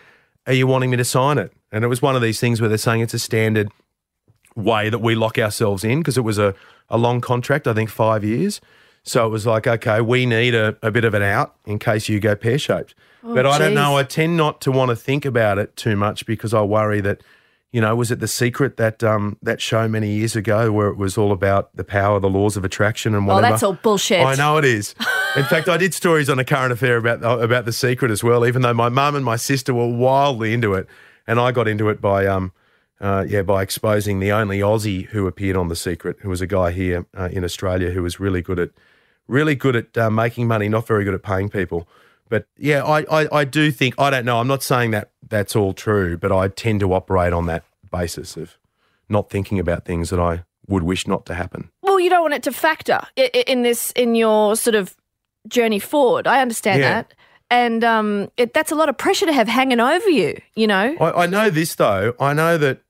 are 0.46 0.52
you 0.52 0.68
wanting 0.68 0.90
me 0.90 0.96
to 0.96 1.04
sign 1.04 1.38
it? 1.38 1.52
And 1.72 1.84
it 1.84 1.88
was 1.88 2.02
one 2.02 2.14
of 2.14 2.22
these 2.22 2.38
things 2.38 2.60
where 2.60 2.68
they're 2.68 2.78
saying 2.78 3.00
it's 3.00 3.14
a 3.14 3.18
standard 3.18 3.70
way 4.54 4.90
that 4.90 4.98
we 4.98 5.14
lock 5.14 5.38
ourselves 5.38 5.82
in 5.82 6.00
because 6.00 6.18
it 6.18 6.22
was 6.22 6.38
a, 6.38 6.54
a 6.90 6.98
long 6.98 7.20
contract, 7.20 7.66
I 7.66 7.72
think 7.72 7.88
five 7.88 8.22
years. 8.22 8.60
So 9.02 9.26
it 9.26 9.30
was 9.30 9.46
like, 9.46 9.66
okay, 9.66 10.00
we 10.00 10.26
need 10.26 10.54
a, 10.54 10.76
a 10.82 10.90
bit 10.90 11.04
of 11.04 11.14
an 11.14 11.22
out 11.22 11.56
in 11.64 11.78
case 11.78 12.08
you 12.08 12.20
go 12.20 12.36
pear 12.36 12.58
shaped. 12.58 12.94
but 13.22 13.46
I 13.46 13.58
don't 13.58 13.70
geez. 13.70 13.74
know. 13.74 13.96
I 13.96 14.04
tend 14.04 14.36
not 14.36 14.60
to 14.60 14.70
want 14.70 14.90
to 14.90 14.96
think 14.96 15.24
about 15.24 15.58
it 15.58 15.74
too 15.76 15.96
much 15.96 16.24
because 16.24 16.54
I 16.54 16.62
worry 16.62 17.00
that, 17.00 17.22
you 17.72 17.80
know, 17.80 17.96
was 17.96 18.10
it 18.10 18.20
The 18.20 18.28
Secret 18.28 18.76
that 18.76 19.02
um, 19.02 19.38
that 19.42 19.60
show 19.60 19.88
many 19.88 20.10
years 20.10 20.36
ago 20.36 20.70
where 20.70 20.88
it 20.88 20.98
was 20.98 21.16
all 21.16 21.32
about 21.32 21.74
the 21.74 21.84
power 21.84 22.20
the 22.20 22.28
laws 22.28 22.56
of 22.56 22.64
attraction 22.64 23.14
and 23.14 23.26
whatever? 23.26 23.46
Oh, 23.46 23.50
that's 23.50 23.62
all 23.62 23.72
bullshit. 23.72 24.24
I 24.24 24.34
know 24.34 24.58
it 24.58 24.64
is. 24.64 24.94
In 25.36 25.44
fact, 25.44 25.68
I 25.68 25.78
did 25.78 25.94
stories 25.94 26.28
on 26.28 26.38
a 26.38 26.44
current 26.44 26.72
affair 26.72 26.98
about 26.98 27.22
about 27.22 27.64
the 27.64 27.72
secret 27.72 28.10
as 28.10 28.22
well. 28.22 28.46
Even 28.46 28.60
though 28.60 28.74
my 28.74 28.90
mum 28.90 29.16
and 29.16 29.24
my 29.24 29.36
sister 29.36 29.72
were 29.72 29.88
wildly 29.88 30.52
into 30.52 30.74
it, 30.74 30.86
and 31.26 31.38
I 31.40 31.52
got 31.52 31.68
into 31.68 31.88
it 31.88 32.00
by 32.00 32.26
um, 32.26 32.52
uh, 33.00 33.24
yeah, 33.28 33.42
by 33.42 33.62
exposing 33.62 34.20
the 34.20 34.32
only 34.32 34.60
Aussie 34.60 35.06
who 35.06 35.26
appeared 35.26 35.56
on 35.56 35.68
the 35.68 35.76
secret, 35.76 36.18
who 36.20 36.28
was 36.28 36.40
a 36.40 36.46
guy 36.46 36.70
here 36.70 37.06
uh, 37.18 37.28
in 37.32 37.44
Australia 37.44 37.90
who 37.90 38.02
was 38.02 38.20
really 38.20 38.42
good 38.42 38.58
at 38.58 38.70
really 39.28 39.54
good 39.54 39.76
at 39.76 39.96
uh, 39.98 40.10
making 40.10 40.46
money, 40.48 40.68
not 40.68 40.86
very 40.86 41.04
good 41.04 41.14
at 41.14 41.22
paying 41.22 41.48
people. 41.48 41.88
But 42.28 42.46
yeah, 42.56 42.82
I, 42.84 43.00
I 43.22 43.28
I 43.40 43.44
do 43.44 43.70
think 43.70 43.94
I 43.98 44.10
don't 44.10 44.24
know. 44.24 44.38
I'm 44.40 44.48
not 44.48 44.62
saying 44.62 44.90
that 44.92 45.10
that's 45.28 45.54
all 45.56 45.72
true, 45.72 46.16
but 46.16 46.30
I 46.32 46.48
tend 46.48 46.80
to 46.80 46.92
operate 46.94 47.32
on 47.32 47.46
that 47.46 47.64
basis 47.90 48.36
of 48.36 48.56
not 49.08 49.28
thinking 49.30 49.58
about 49.58 49.84
things 49.84 50.10
that 50.10 50.20
I 50.20 50.44
would 50.66 50.82
wish 50.82 51.06
not 51.06 51.26
to 51.26 51.34
happen. 51.34 51.70
Well, 51.82 51.98
you 52.00 52.08
don't 52.08 52.22
want 52.22 52.34
it 52.34 52.42
to 52.44 52.52
factor 52.52 53.00
in 53.16 53.62
this 53.62 53.90
in 53.92 54.14
your 54.14 54.56
sort 54.56 54.74
of 54.76 54.96
journey 55.48 55.78
forward. 55.80 56.26
I 56.26 56.40
understand 56.40 56.80
Yeah. 56.80 56.88
that, 56.94 57.14
and 57.52 57.84
um, 57.84 58.30
it, 58.38 58.54
that's 58.54 58.72
a 58.72 58.74
lot 58.74 58.88
of 58.88 58.96
pressure 58.96 59.26
to 59.26 59.32
have 59.32 59.46
hanging 59.46 59.78
over 59.78 60.08
you. 60.08 60.40
You 60.56 60.66
know, 60.66 60.96
I, 60.98 61.24
I 61.24 61.26
know 61.26 61.50
this 61.50 61.74
though. 61.74 62.14
I 62.18 62.32
know 62.32 62.56
that 62.56 62.80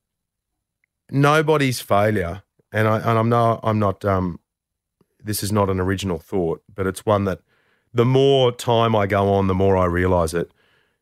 nobody's 1.11 1.81
failure, 1.81 2.45
and 2.71 2.87
I 2.87 2.99
and 2.99 3.19
I'm 3.19 3.29
not 3.29 3.59
I'm 3.65 3.81
not 3.81 4.05
um, 4.05 4.39
this 5.23 5.43
is 5.43 5.51
not 5.51 5.69
an 5.69 5.81
original 5.81 6.19
thought, 6.19 6.63
but 6.73 6.87
it's 6.87 7.05
one 7.05 7.25
that 7.25 7.41
the 7.93 8.05
more 8.05 8.53
time 8.53 8.95
I 8.95 9.09
go 9.09 9.35
on, 9.35 9.49
the 9.49 9.55
more 9.55 9.77
I 9.77 9.87
realise 9.87 10.33
it. 10.33 10.53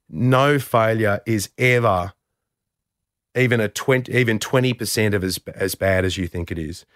No 0.09 0.59
failure 0.59 1.21
is 1.27 1.51
ever 1.59 2.15
even 3.37 3.61
a 3.61 3.69
twenty 3.69 4.11
even 4.15 4.39
twenty 4.39 4.73
percent 4.73 5.15
of 5.15 5.23
as 5.23 5.39
as 5.55 5.75
bad 5.75 6.07
as 6.07 6.17
you 6.17 6.27
think 6.27 6.51
it 6.51 6.59
is. 6.59 6.87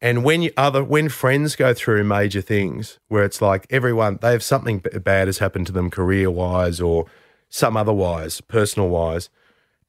And 0.00 0.22
when 0.24 0.50
other 0.56 0.84
when 0.84 1.08
friends 1.08 1.56
go 1.56 1.72
through 1.72 2.04
major 2.04 2.40
things 2.40 2.98
where 3.08 3.24
it's 3.24 3.40
like 3.40 3.66
everyone 3.70 4.18
they 4.20 4.32
have 4.32 4.42
something 4.42 4.78
bad 4.78 5.28
has 5.28 5.38
happened 5.38 5.66
to 5.68 5.72
them 5.72 5.90
career 5.90 6.30
wise 6.30 6.80
or 6.80 7.06
some 7.48 7.76
otherwise 7.76 8.40
personal 8.40 8.88
wise, 8.88 9.30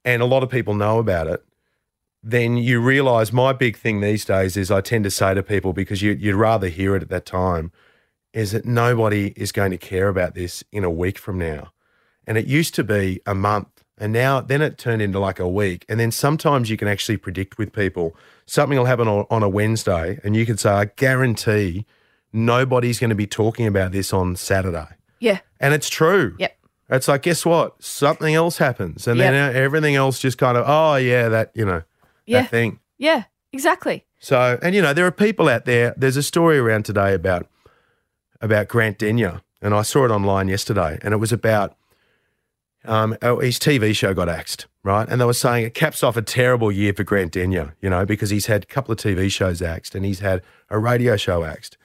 and 0.03 0.21
a 0.21 0.25
lot 0.25 0.43
of 0.43 0.49
people 0.49 0.73
know 0.73 0.99
about 0.99 1.27
it, 1.27 1.43
then 2.23 2.57
you 2.57 2.79
realize 2.79 3.33
my 3.33 3.53
big 3.53 3.77
thing 3.77 4.01
these 4.01 4.25
days 4.25 4.55
is 4.55 4.71
I 4.71 4.81
tend 4.81 5.03
to 5.03 5.11
say 5.11 5.33
to 5.33 5.43
people 5.43 5.73
because 5.73 6.01
you, 6.01 6.11
you'd 6.11 6.35
rather 6.35 6.69
hear 6.69 6.95
it 6.95 7.03
at 7.03 7.09
that 7.09 7.25
time 7.25 7.71
is 8.33 8.51
that 8.51 8.65
nobody 8.65 9.33
is 9.35 9.51
going 9.51 9.71
to 9.71 9.77
care 9.77 10.09
about 10.09 10.35
this 10.35 10.63
in 10.71 10.83
a 10.83 10.89
week 10.89 11.17
from 11.17 11.37
now. 11.37 11.71
And 12.27 12.37
it 12.37 12.47
used 12.47 12.75
to 12.75 12.83
be 12.83 13.21
a 13.25 13.35
month 13.35 13.74
and 13.97 14.11
now 14.13 14.41
then 14.41 14.61
it 14.61 14.77
turned 14.77 15.01
into 15.01 15.19
like 15.19 15.39
a 15.39 15.47
week. 15.47 15.85
And 15.87 15.99
then 15.99 16.11
sometimes 16.11 16.69
you 16.69 16.77
can 16.77 16.87
actually 16.87 17.17
predict 17.17 17.57
with 17.57 17.71
people 17.73 18.15
something 18.45 18.77
will 18.77 18.85
happen 18.85 19.07
on, 19.07 19.25
on 19.29 19.41
a 19.43 19.49
Wednesday 19.49 20.19
and 20.23 20.35
you 20.35 20.45
can 20.45 20.57
say, 20.57 20.69
I 20.69 20.85
guarantee 20.85 21.85
nobody's 22.33 22.99
going 22.99 23.09
to 23.09 23.15
be 23.15 23.27
talking 23.27 23.65
about 23.67 23.91
this 23.91 24.13
on 24.13 24.35
Saturday. 24.35 24.87
Yeah. 25.19 25.39
And 25.59 25.73
it's 25.73 25.89
true. 25.89 26.35
Yep. 26.39 26.57
It's 26.89 27.07
like, 27.07 27.23
guess 27.23 27.45
what? 27.45 27.81
Something 27.81 28.35
else 28.35 28.57
happens. 28.57 29.07
And 29.07 29.19
then 29.19 29.33
everything 29.55 29.95
else 29.95 30.19
just 30.19 30.37
kind 30.37 30.57
of, 30.57 30.65
oh, 30.67 30.95
yeah, 30.97 31.29
that, 31.29 31.51
you 31.55 31.65
know, 31.65 31.81
Yeah. 32.25 32.41
that 32.41 32.51
thing. 32.51 32.79
Yeah. 32.97 33.23
Exactly. 33.51 34.05
So, 34.19 34.59
and 34.61 34.75
you 34.75 34.81
know, 34.81 34.93
there 34.93 35.05
are 35.05 35.11
people 35.11 35.47
out 35.47 35.65
there. 35.65 35.93
There's 35.97 36.17
a 36.17 36.23
story 36.23 36.57
around 36.57 36.83
today 36.83 37.13
about 37.13 37.47
about 38.41 38.67
Grant 38.67 38.99
Denyer, 38.99 39.41
and 39.61 39.73
I 39.73 39.81
saw 39.81 40.03
it 40.05 40.11
online 40.11 40.49
yesterday, 40.49 40.99
and 41.01 41.13
it 41.13 41.17
was 41.17 41.31
about 41.31 41.75
um, 42.87 43.17
oh, 43.21 43.39
his 43.39 43.59
TV 43.59 43.95
show 43.95 44.13
got 44.13 44.29
axed, 44.29 44.67
right? 44.83 45.07
And 45.07 45.19
they 45.19 45.25
were 45.25 45.33
saying 45.33 45.65
it 45.65 45.73
caps 45.73 46.03
off 46.03 46.17
a 46.17 46.21
terrible 46.21 46.71
year 46.71 46.93
for 46.93 47.03
Grant 47.03 47.33
Denyer, 47.33 47.73
you 47.81 47.89
know, 47.89 48.05
because 48.05 48.29
he's 48.29 48.45
had 48.45 48.63
a 48.63 48.67
couple 48.67 48.91
of 48.91 48.97
TV 48.97 49.31
shows 49.31 49.61
axed 49.61 49.95
and 49.95 50.05
he's 50.05 50.19
had 50.19 50.41
a 50.69 50.79
radio 50.79 51.17
show 51.17 51.43
axed. 51.43 51.77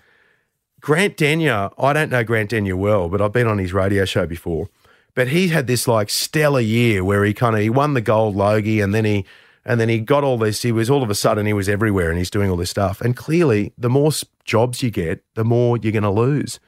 Grant 0.81 1.17
Denyer, 1.17 1.71
I 1.79 1.93
don't 1.93 2.11
know 2.11 2.25
Grant 2.25 2.51
Denyer 2.51 2.77
well, 2.77 3.09
but 3.09 3.21
I've 3.21 3.33
been 3.33 3.47
on 3.47 3.59
his 3.59 3.73
radio 3.73 4.05
show 4.05 4.27
before. 4.27 4.69
But 5.15 5.29
he 5.29 5.49
had 5.49 5.67
this 5.67 5.89
like 5.89 6.09
stellar 6.09 6.61
year 6.61 7.05
where 7.05 7.25
he 7.25 7.35
kind 7.35 7.57
of 7.57 7.63
he 7.63 7.71
won 7.71 7.95
the 7.95 8.01
gold 8.01 8.37
Logie 8.37 8.81
and 8.81 8.95
then 8.95 9.05
he 9.05 9.27
and 9.65 9.79
then 9.79 9.89
he 9.89 9.99
got 10.01 10.25
all 10.25 10.39
this. 10.39 10.63
He 10.63 10.73
was 10.73 10.89
all 10.89 11.03
of 11.03 11.11
a 11.11 11.15
sudden 11.15 11.47
he 11.47 11.53
was 11.53 11.69
everywhere 11.69 12.09
and 12.09 12.19
he's 12.19 12.31
doing 12.31 12.51
all 12.51 12.57
this 12.57 12.71
stuff. 12.71 13.01
And 13.01 13.17
clearly, 13.17 13.73
the 13.77 13.91
more 13.91 14.11
jobs 14.45 14.83
you 14.83 14.91
get, 14.91 15.23
the 15.35 15.45
more 15.45 15.77
you're 15.77 15.93
going 15.93 16.03
to 16.03 16.11
lose. 16.11 16.59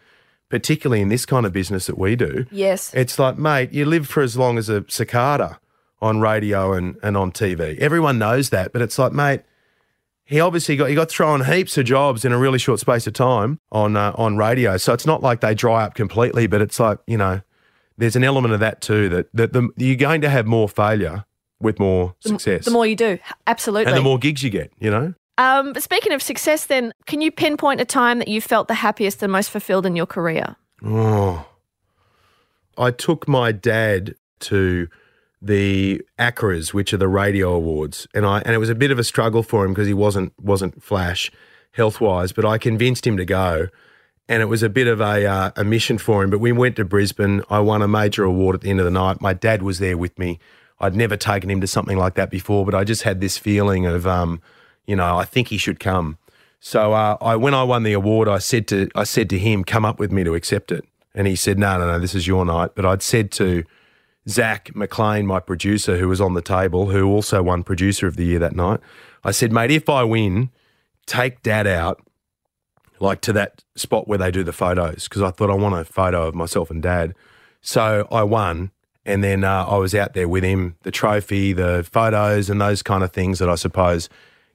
Particularly 0.53 1.01
in 1.01 1.09
this 1.09 1.25
kind 1.25 1.47
of 1.47 1.53
business 1.55 1.87
that 1.87 1.97
we 1.97 2.15
do. 2.15 2.45
Yes. 2.51 2.93
It's 2.93 3.19
like, 3.19 3.39
mate, 3.39 3.73
you 3.73 3.87
live 3.87 4.07
for 4.07 4.23
as 4.23 4.37
long 4.37 4.59
as 4.59 4.69
a 4.69 4.85
cicada 4.87 5.59
on 6.03 6.21
radio 6.21 6.75
and, 6.75 6.99
and 7.03 7.17
on 7.17 7.33
TV. 7.33 7.79
Everyone 7.79 8.19
knows 8.19 8.51
that, 8.51 8.71
but 8.71 8.83
it's 8.83 8.99
like, 8.99 9.13
mate, 9.13 9.41
he 10.25 10.41
obviously 10.41 10.77
got 10.77 10.91
he 10.91 10.95
got 10.95 11.11
thrown 11.11 11.45
heaps 11.45 11.79
of 11.79 11.87
jobs 11.87 12.25
in 12.25 12.33
a 12.33 12.39
really 12.39 12.59
short 12.59 12.81
space 12.81 13.07
of 13.07 13.15
time 13.15 13.61
on 13.71 13.97
uh, 13.97 14.13
on 14.17 14.37
radio. 14.37 14.77
So 14.77 14.93
it's 14.93 15.07
not 15.07 15.23
like 15.23 15.41
they 15.41 15.55
dry 15.55 15.85
up 15.85 15.95
completely, 15.95 16.47
but 16.47 16.61
it's 16.61 16.79
like 16.79 16.99
you 17.07 17.17
know, 17.17 17.41
there's 17.97 18.15
an 18.15 18.25
element 18.25 18.53
of 18.53 18.61
that 18.61 18.83
too 18.83 19.09
that 19.09 19.29
that 19.35 19.53
the, 19.55 19.71
you're 19.77 19.97
going 19.97 20.21
to 20.21 20.29
have 20.29 20.47
more 20.47 20.69
failure 20.69 21.25
with 21.61 21.79
more 21.79 22.15
success. 22.21 22.67
The 22.67 22.71
more 22.71 22.87
you 22.87 22.97
do, 22.97 23.19
absolutely. 23.47 23.91
and 23.91 23.97
the 23.97 24.03
more 24.03 24.19
gigs 24.19 24.43
you 24.43 24.51
get, 24.51 24.71
you 24.79 24.91
know. 24.91 25.15
Um, 25.39 25.75
speaking 25.79 26.13
of 26.13 26.23
success, 26.23 26.67
then, 26.67 26.93
can 27.07 27.21
you 27.21 27.33
pinpoint 27.33 27.81
a 27.81 27.85
time 27.85 28.19
that 28.19 28.29
you 28.29 28.41
felt 28.41 28.69
the 28.69 28.75
happiest 28.75 29.23
and 29.23 29.33
most 29.33 29.51
fulfilled 29.51 29.87
in 29.87 29.97
your 29.97 30.07
career? 30.07 30.57
Oh, 30.85 31.47
I 32.77 32.91
took 32.91 33.27
my 33.27 33.53
dad 33.53 34.15
to 34.41 34.89
the 35.41 36.03
ACRAs, 36.19 36.73
which 36.73 36.93
are 36.93 36.99
the 36.99 37.09
radio 37.09 37.53
awards, 37.53 38.07
and 38.15 38.25
I 38.25 38.41
and 38.41 38.55
it 38.55 38.59
was 38.59 38.71
a 38.71 38.75
bit 38.75 38.91
of 38.91 38.99
a 38.99 39.05
struggle 39.05 39.43
for 39.43 39.65
him 39.65 39.73
because 39.73 39.87
he 39.87 39.95
wasn't 39.95 40.33
wasn't 40.41 40.83
flash 40.83 41.31
health 41.73 42.01
wise, 42.01 42.33
but 42.33 42.45
I 42.45 42.59
convinced 42.59 43.07
him 43.07 43.17
to 43.17 43.25
go, 43.25 43.69
and 44.29 44.43
it 44.43 44.47
was 44.47 44.63
a 44.63 44.69
bit 44.69 44.87
of 44.87 45.01
a 45.01 45.27
uh, 45.27 45.51
a 45.57 45.65
mission 45.65 45.99
for 45.99 46.23
him. 46.23 46.31
But 46.31 46.39
we 46.39 46.53
went 46.53 46.77
to 46.77 46.85
Brisbane. 46.85 47.43
I 47.51 47.61
won 47.61 47.83
a 47.83 47.89
major 47.89 48.25
award 48.25 48.55
at 48.55 48.61
the 48.61 48.71
end 48.71 48.81
of 48.81 48.85
the 48.85 48.91
night. 48.91 49.21
My 49.21 49.33
dad 49.33 49.63
was 49.63 49.79
there 49.79 49.99
with 49.99 50.19
me. 50.19 50.39
I'd 50.79 50.97
never 50.97 51.17
taken 51.17 51.51
him 51.51 51.61
to 51.61 51.67
something 51.67 51.97
like 51.97 52.15
that 52.15 52.31
before, 52.31 52.65
but 52.65 52.75
I 52.75 52.85
just 52.85 53.03
had 53.03 53.21
this 53.21 53.39
feeling 53.39 53.87
of, 53.87 54.05
um, 54.05 54.41
you 54.87 54.97
know, 54.97 55.17
I 55.17 55.25
think 55.25 55.49
he 55.49 55.59
should 55.59 55.81
come. 55.81 56.19
So 56.61 56.93
uh, 56.93 57.17
I, 57.21 57.37
when 57.37 57.55
I 57.55 57.65
won 57.65 57.83
the 57.83 57.93
award, 57.93 58.29
I 58.29 58.39
said 58.39 58.69
to 58.69 58.89
I 58.95 59.05
said 59.05 59.29
to 59.31 59.39
him, 59.39 59.65
"Come 59.65 59.85
up 59.85 59.99
with 59.99 60.13
me 60.13 60.23
to 60.25 60.35
accept 60.35 60.71
it." 60.71 60.85
And 61.15 61.27
he 61.27 61.35
said, 61.35 61.59
"No, 61.59 61.79
no, 61.79 61.87
no, 61.87 61.99
this 61.99 62.15
is 62.15 62.27
your 62.27 62.45
night." 62.45 62.71
But 62.75 62.87
I'd 62.87 63.03
said 63.03 63.33
to 63.33 63.65
Zach 64.29 64.75
McLean, 64.75 65.27
my 65.27 65.41
producer, 65.41 65.99
who 65.99 66.09
was 66.09 66.21
on 66.21 66.35
the 66.35 66.43
table, 66.43 66.91
who 66.91 67.09
also 67.09 67.43
won 67.43 67.65
Producer 67.65 68.07
of 68.07 68.17
the 68.17 68.25
Year 68.25 68.39
that 68.39 68.55
night, 68.55 68.81
I 69.25 69.33
said, 69.33 69.53
"Mate, 69.53 69.73
if 69.73 69.89
I 69.89 70.05
win, 70.05 70.51
take 71.05 71.43
Dad 71.43 71.67
out, 71.67 72.01
like 73.01 73.21
to 73.23 73.33
that 73.33 73.65
spot 73.75 74.07
where 74.07 74.19
they 74.19 74.31
do 74.31 74.45
the 74.45 74.53
photos, 74.53 75.09
because 75.09 75.23
I 75.23 75.33
thought 75.33 75.51
I 75.51 75.55
want 75.55 75.75
a 75.75 75.85
photo 75.85 76.29
of 76.29 76.35
myself 76.35 76.71
and 76.71 76.81
Dad." 76.81 77.15
So 77.61 78.07
I 78.11 78.23
won, 78.23 78.71
and 79.05 79.25
then 79.25 79.43
uh, 79.43 79.67
I 79.67 79.79
was 79.79 79.95
out 79.95 80.15
there 80.15 80.29
with 80.29 80.45
him, 80.45 80.77
the 80.83 80.93
trophy, 80.93 81.53
the 81.53 81.87
photos, 81.91 82.49
and 82.49 82.61
those 82.61 82.83
kind 82.85 83.03
of 83.03 83.13
things 83.13 83.41
that 83.41 83.49
I 83.49 83.57
suppose, 83.57 84.09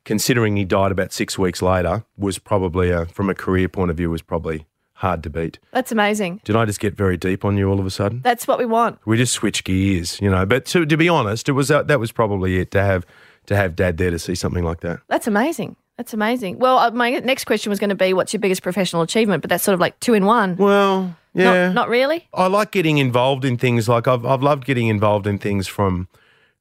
considering 0.07 0.55
he 0.55 0.65
died 0.65 0.91
about 0.91 1.11
six 1.11 1.37
weeks 1.37 1.61
later, 1.61 2.03
was 2.17 2.39
probably, 2.39 2.89
a, 2.89 3.05
from 3.05 3.29
a 3.29 3.35
career 3.35 3.67
point 3.67 3.91
of 3.91 3.97
view, 3.97 4.09
was 4.09 4.23
probably 4.23 4.65
hard 4.93 5.21
to 5.21 5.29
beat. 5.29 5.59
That's 5.73 5.91
amazing. 5.91 6.41
Did 6.45 6.55
I 6.55 6.65
just 6.65 6.79
get 6.79 6.95
very 6.95 7.17
deep 7.17 7.45
on 7.45 7.57
you 7.57 7.69
all 7.69 7.79
of 7.79 7.85
a 7.85 7.91
sudden? 7.91 8.21
That's 8.23 8.47
what 8.47 8.57
we 8.57 8.65
want. 8.65 8.99
We 9.05 9.17
just 9.17 9.33
switch 9.33 9.63
gears, 9.63 10.19
you 10.21 10.31
know. 10.31 10.45
But 10.45 10.65
to, 10.67 10.85
to 10.85 10.97
be 10.97 11.09
honest, 11.09 11.49
it 11.49 11.51
was 11.51 11.69
uh, 11.69 11.83
that 11.83 11.99
was 11.99 12.11
probably 12.11 12.57
it 12.57 12.71
to 12.71 12.81
have 12.81 13.05
to 13.47 13.55
have 13.55 13.75
Dad 13.75 13.97
there 13.97 14.09
to 14.09 14.17
see 14.17 14.33
something 14.33 14.63
like 14.63 14.79
that. 14.79 15.01
That's 15.09 15.27
amazing. 15.27 15.75
That's 15.97 16.13
amazing. 16.13 16.57
Well, 16.59 16.77
uh, 16.77 16.91
my 16.91 17.11
next 17.19 17.45
question 17.45 17.69
was 17.69 17.79
going 17.79 17.89
to 17.89 17.95
be, 17.95 18.13
what's 18.13 18.31
your 18.31 18.39
biggest 18.39 18.63
professional 18.63 19.01
achievement? 19.01 19.41
But 19.41 19.49
that's 19.49 19.63
sort 19.63 19.73
of 19.73 19.79
like 19.79 19.99
two 19.99 20.13
in 20.13 20.25
one. 20.25 20.55
Well, 20.55 21.15
yeah, 21.33 21.67
Not, 21.67 21.73
not 21.73 21.89
really. 21.89 22.27
I 22.33 22.47
like 22.47 22.71
getting 22.71 22.97
involved 22.97 23.43
in 23.45 23.57
things. 23.57 23.89
Like 23.89 24.07
I've 24.07 24.25
I've 24.25 24.41
loved 24.41 24.65
getting 24.65 24.87
involved 24.87 25.27
in 25.27 25.37
things 25.37 25.67
from. 25.67 26.07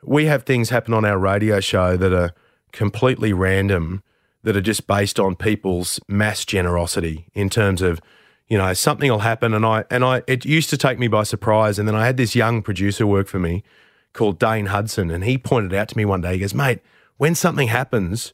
We 0.02 0.26
have 0.26 0.42
things 0.42 0.70
happen 0.70 0.92
on 0.94 1.04
our 1.04 1.18
radio 1.18 1.58
show 1.60 1.96
that 1.96 2.12
are 2.12 2.32
completely 2.76 3.33
random, 3.33 4.02
that 4.42 4.56
are 4.56 4.61
just 4.61 4.87
based 4.87 5.18
on 5.18 5.35
people's 5.35 5.99
mass 6.06 6.45
generosity 6.45 7.26
in 7.35 7.50
terms 7.50 7.83
of, 7.83 8.00
you 8.47 8.56
know, 8.56 8.73
something 8.75 9.11
will 9.11 9.18
happen, 9.18 9.52
and 9.52 9.66
I 9.66 9.85
and 9.90 10.04
I 10.04 10.23
it 10.28 10.45
used 10.45 10.71
to 10.71 10.76
take 10.76 11.00
me 11.00 11.09
by 11.09 11.25
surprise, 11.25 11.80
and 11.80 11.88
then 11.88 11.97
I 11.97 12.06
had 12.06 12.16
this 12.16 12.37
young 12.37 12.62
producer 12.62 13.04
work 13.04 13.26
for 13.26 13.40
me 13.40 13.64
called 14.12 14.38
Dane 14.38 14.66
Hudson, 14.66 15.11
and 15.11 15.25
he 15.25 15.37
pointed 15.37 15.75
out 15.75 15.88
to 15.88 15.97
me 15.97 16.04
one 16.04 16.21
day, 16.21 16.35
he 16.35 16.38
goes, 16.38 16.54
mate, 16.54 16.78
when 17.16 17.35
something 17.35 17.66
happens, 17.66 18.33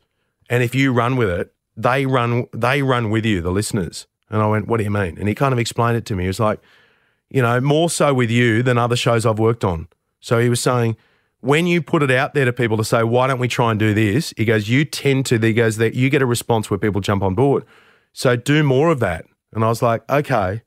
and 0.51 0.63
if 0.63 0.75
you 0.75 0.93
run 0.93 1.17
with 1.17 1.31
it, 1.31 1.55
they 1.77 2.05
run 2.05 2.47
they 2.53 2.83
run 2.83 3.09
with 3.09 3.25
you, 3.25 3.41
the 3.41 3.51
listeners. 3.51 4.07
And 4.29 4.43
I 4.43 4.47
went, 4.49 4.67
what 4.67 4.79
do 4.79 4.85
you 4.85 4.91
mean? 4.91 5.17
And 5.19 5.29
he 5.29 5.35
kind 5.35 5.53
of 5.53 5.59
explained 5.59 5.97
it 5.97 6.05
to 6.07 6.15
me. 6.15 6.25
He 6.25 6.29
was 6.29 6.41
like, 6.41 6.61
you 7.31 7.41
know, 7.41 7.61
more 7.61 7.89
so 7.89 8.13
with 8.13 8.31
you 8.31 8.63
than 8.63 8.77
other 8.77 8.97
shows 8.97 9.25
I've 9.25 9.39
worked 9.39 9.65
on. 9.65 9.89
So 10.21 10.39
he 10.39 10.51
was 10.51 10.61
saying, 10.61 10.97
when 11.43 11.67
you 11.67 11.83
put 11.83 12.05
it 12.05 12.11
out 12.11 12.35
there 12.35 12.45
to 12.45 12.53
people 12.53 12.77
to 12.77 12.85
say, 12.85 13.03
why 13.03 13.27
don't 13.27 13.41
we 13.41 13.49
try 13.49 13.73
and 13.73 13.79
do 13.79 13.93
this? 13.93 14.33
He 14.37 14.45
goes, 14.45 14.69
you 14.69 14.85
tend 14.85 15.27
to, 15.27 15.39
he 15.39 15.53
goes, 15.53 15.77
that 15.77 15.95
you 15.95 16.09
get 16.09 16.23
a 16.23 16.27
response 16.27 16.71
where 16.71 16.79
people 16.79 17.01
jump 17.01 17.23
on 17.23 17.35
board. 17.35 17.65
So 18.13 18.37
do 18.37 18.63
more 18.63 18.91
of 18.91 19.01
that. 19.01 19.25
And 19.53 19.65
I 19.65 19.69
was 19.69 19.83
like, 19.83 20.09
okay. 20.09 20.63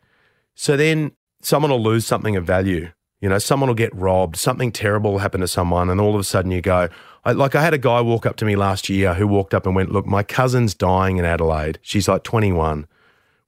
So 0.54 0.76
then 0.76 1.14
someone 1.42 1.72
will 1.72 1.82
lose 1.82 2.06
something 2.06 2.36
of 2.36 2.46
value. 2.46 2.92
You 3.22 3.30
know, 3.30 3.40
someone 3.40 3.70
will 3.70 3.76
get 3.76 3.96
robbed, 3.96 4.36
something 4.36 4.74
terrible 4.74 5.14
will 5.14 5.20
happen 5.20 5.40
to 5.40 5.48
someone, 5.48 5.90
and 5.90 6.02
all 6.02 6.14
of 6.14 6.20
a 6.20 6.24
sudden 6.26 6.52
you 6.52 6.62
go, 6.62 6.90
I, 7.24 7.32
like 7.32 7.56
I 7.56 7.64
had 7.64 7.74
a 7.74 7.80
guy 7.80 8.02
walk 8.02 8.26
up 8.26 8.36
to 8.38 8.46
me 8.46 8.58
last 8.58 8.90
year 8.90 9.14
who 9.14 9.26
walked 9.26 9.54
up 9.54 9.66
and 9.66 9.76
went, 9.76 9.92
Look, 9.92 10.06
my 10.06 10.22
cousin's 10.22 10.76
dying 10.76 11.18
in 11.18 11.26
Adelaide. 11.26 11.80
She's 11.82 12.08
like 12.08 12.24
21. 12.24 12.86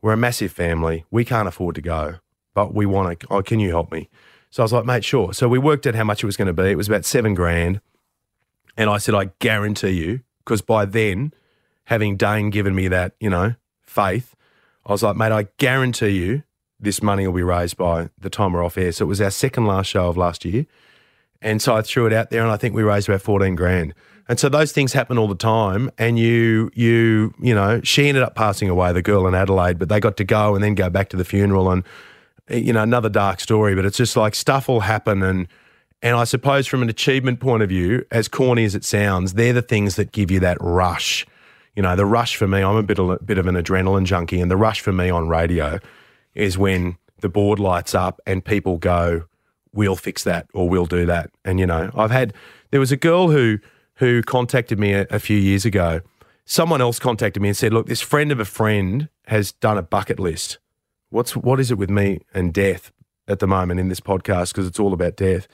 We're 0.01 0.13
a 0.13 0.17
massive 0.17 0.53
family. 0.53 1.05
We 1.11 1.25
can't 1.25 1.47
afford 1.47 1.75
to 1.75 1.81
go, 1.81 2.15
but 2.55 2.73
we 2.73 2.85
want 2.85 3.19
to. 3.19 3.27
Oh, 3.29 3.43
can 3.43 3.59
you 3.59 3.69
help 3.69 3.91
me? 3.91 4.09
So 4.49 4.63
I 4.63 4.65
was 4.65 4.73
like, 4.73 4.85
Mate, 4.85 5.03
sure. 5.03 5.33
So 5.33 5.47
we 5.47 5.59
worked 5.59 5.85
out 5.87 5.95
how 5.95 6.03
much 6.03 6.23
it 6.23 6.25
was 6.25 6.37
going 6.37 6.47
to 6.47 6.53
be. 6.53 6.69
It 6.69 6.77
was 6.77 6.87
about 6.87 7.05
seven 7.05 7.33
grand. 7.33 7.81
And 8.77 8.89
I 8.89 8.97
said, 8.97 9.15
I 9.15 9.31
guarantee 9.39 9.89
you, 9.89 10.21
because 10.45 10.61
by 10.61 10.85
then, 10.85 11.33
having 11.85 12.15
Dane 12.15 12.49
given 12.49 12.75
me 12.75 12.87
that, 12.87 13.15
you 13.19 13.29
know, 13.29 13.55
faith, 13.81 14.35
I 14.85 14.91
was 14.91 15.03
like, 15.03 15.15
mate, 15.15 15.31
I 15.31 15.47
guarantee 15.57 16.09
you 16.09 16.43
this 16.79 17.01
money 17.01 17.25
will 17.25 17.33
be 17.33 17.43
raised 17.43 17.75
by 17.75 18.09
the 18.19 18.29
time 18.29 18.53
we're 18.53 18.63
off 18.63 18.77
air. 18.77 18.91
So 18.91 19.05
it 19.05 19.07
was 19.07 19.19
our 19.19 19.31
second 19.31 19.65
last 19.65 19.87
show 19.87 20.07
of 20.07 20.15
last 20.15 20.45
year. 20.45 20.65
And 21.41 21.61
so 21.61 21.75
I 21.75 21.81
threw 21.81 22.05
it 22.05 22.13
out 22.13 22.29
there 22.29 22.43
and 22.43 22.51
I 22.51 22.57
think 22.57 22.75
we 22.75 22.83
raised 22.83 23.09
about 23.09 23.21
14 23.21 23.55
grand. 23.55 23.93
And 24.29 24.39
so 24.39 24.49
those 24.49 24.71
things 24.71 24.93
happen 24.93 25.17
all 25.17 25.27
the 25.27 25.35
time. 25.35 25.89
And 25.97 26.19
you, 26.19 26.69
you, 26.73 27.33
you 27.41 27.55
know, 27.55 27.81
she 27.83 28.07
ended 28.07 28.23
up 28.23 28.35
passing 28.35 28.69
away, 28.69 28.93
the 28.93 29.01
girl 29.01 29.27
in 29.27 29.33
Adelaide, 29.33 29.79
but 29.79 29.89
they 29.89 29.99
got 29.99 30.17
to 30.17 30.23
go 30.23 30.53
and 30.53 30.63
then 30.63 30.75
go 30.75 30.89
back 30.89 31.09
to 31.09 31.17
the 31.17 31.25
funeral 31.25 31.71
and, 31.71 31.83
Eh, 32.49 32.57
you 32.57 32.73
know, 32.73 32.83
another 32.83 33.09
dark 33.09 33.39
story. 33.39 33.75
But 33.75 33.85
it's 33.85 33.97
just 33.97 34.15
like 34.15 34.35
stuff 34.35 34.67
will 34.67 34.81
happen. 34.81 35.23
And, 35.23 35.47
and 36.01 36.15
I 36.15 36.23
suppose 36.23 36.67
from 36.67 36.81
an 36.81 36.89
achievement 36.89 37.39
point 37.39 37.63
of 37.63 37.69
view, 37.69 38.05
as 38.11 38.27
corny 38.27 38.63
as 38.65 38.75
it 38.75 38.83
sounds, 38.83 39.33
they're 39.33 39.53
the 39.53 39.61
things 39.61 39.95
that 39.95 40.11
give 40.11 40.31
you 40.31 40.39
that 40.41 40.57
rush. 40.61 41.25
You 41.75 41.83
know, 41.83 41.95
the 41.95 42.05
rush 42.05 42.35
for 42.35 42.47
me, 42.47 42.63
I'm 42.63 42.75
a 42.75 42.83
bit 42.83 42.99
of, 42.99 43.09
a 43.09 43.19
bit 43.23 43.37
of 43.37 43.45
an 43.47 43.55
adrenaline 43.55 44.05
junkie, 44.05 44.41
and 44.41 44.49
the 44.49 44.57
rush 44.57 44.81
for 44.81 44.91
me 44.91 45.09
on 45.09 45.27
radio 45.27 45.79
is 46.33 46.57
when 46.57 46.97
the 47.21 47.29
board 47.29 47.59
lights 47.59 47.93
up 47.93 48.19
and 48.25 48.43
people 48.43 48.77
go, 48.77 49.25
"We'll 49.73 49.95
fix 49.95 50.23
that" 50.23 50.47
or 50.55 50.67
"We'll 50.67 50.87
do 50.87 51.05
that." 51.05 51.29
And 51.45 51.59
you 51.59 51.67
know, 51.67 51.91
I've 51.95 52.09
had 52.09 52.33
there 52.71 52.79
was 52.79 52.91
a 52.91 52.97
girl 52.97 53.29
who 53.29 53.59
who 53.95 54.23
contacted 54.23 54.79
me 54.79 54.93
a, 54.93 55.05
a 55.11 55.19
few 55.19 55.37
years 55.37 55.65
ago. 55.65 56.01
Someone 56.45 56.81
else 56.81 56.97
contacted 56.97 57.43
me 57.43 57.49
and 57.49 57.57
said, 57.57 57.73
"Look, 57.73 57.85
this 57.85 58.01
friend 58.01 58.31
of 58.31 58.39
a 58.39 58.45
friend 58.45 59.09
has 59.27 59.51
done 59.51 59.77
a 59.77 59.83
bucket 59.83 60.19
list. 60.19 60.57
What's 61.17 61.35
what 61.35 61.59
is 61.59 61.71
it 61.71 61.79
with 61.79 61.89
me 61.89 62.21
and 62.31 62.53
death 62.53 62.91
at 63.27 63.39
the 63.39 63.47
moment 63.47 63.79
in 63.79 63.89
this 63.89 63.99
podcast 63.99 64.53
because 64.53 64.67
it's 64.67 64.79
all 64.79 64.93
about 64.93 65.15
death." 65.15 65.47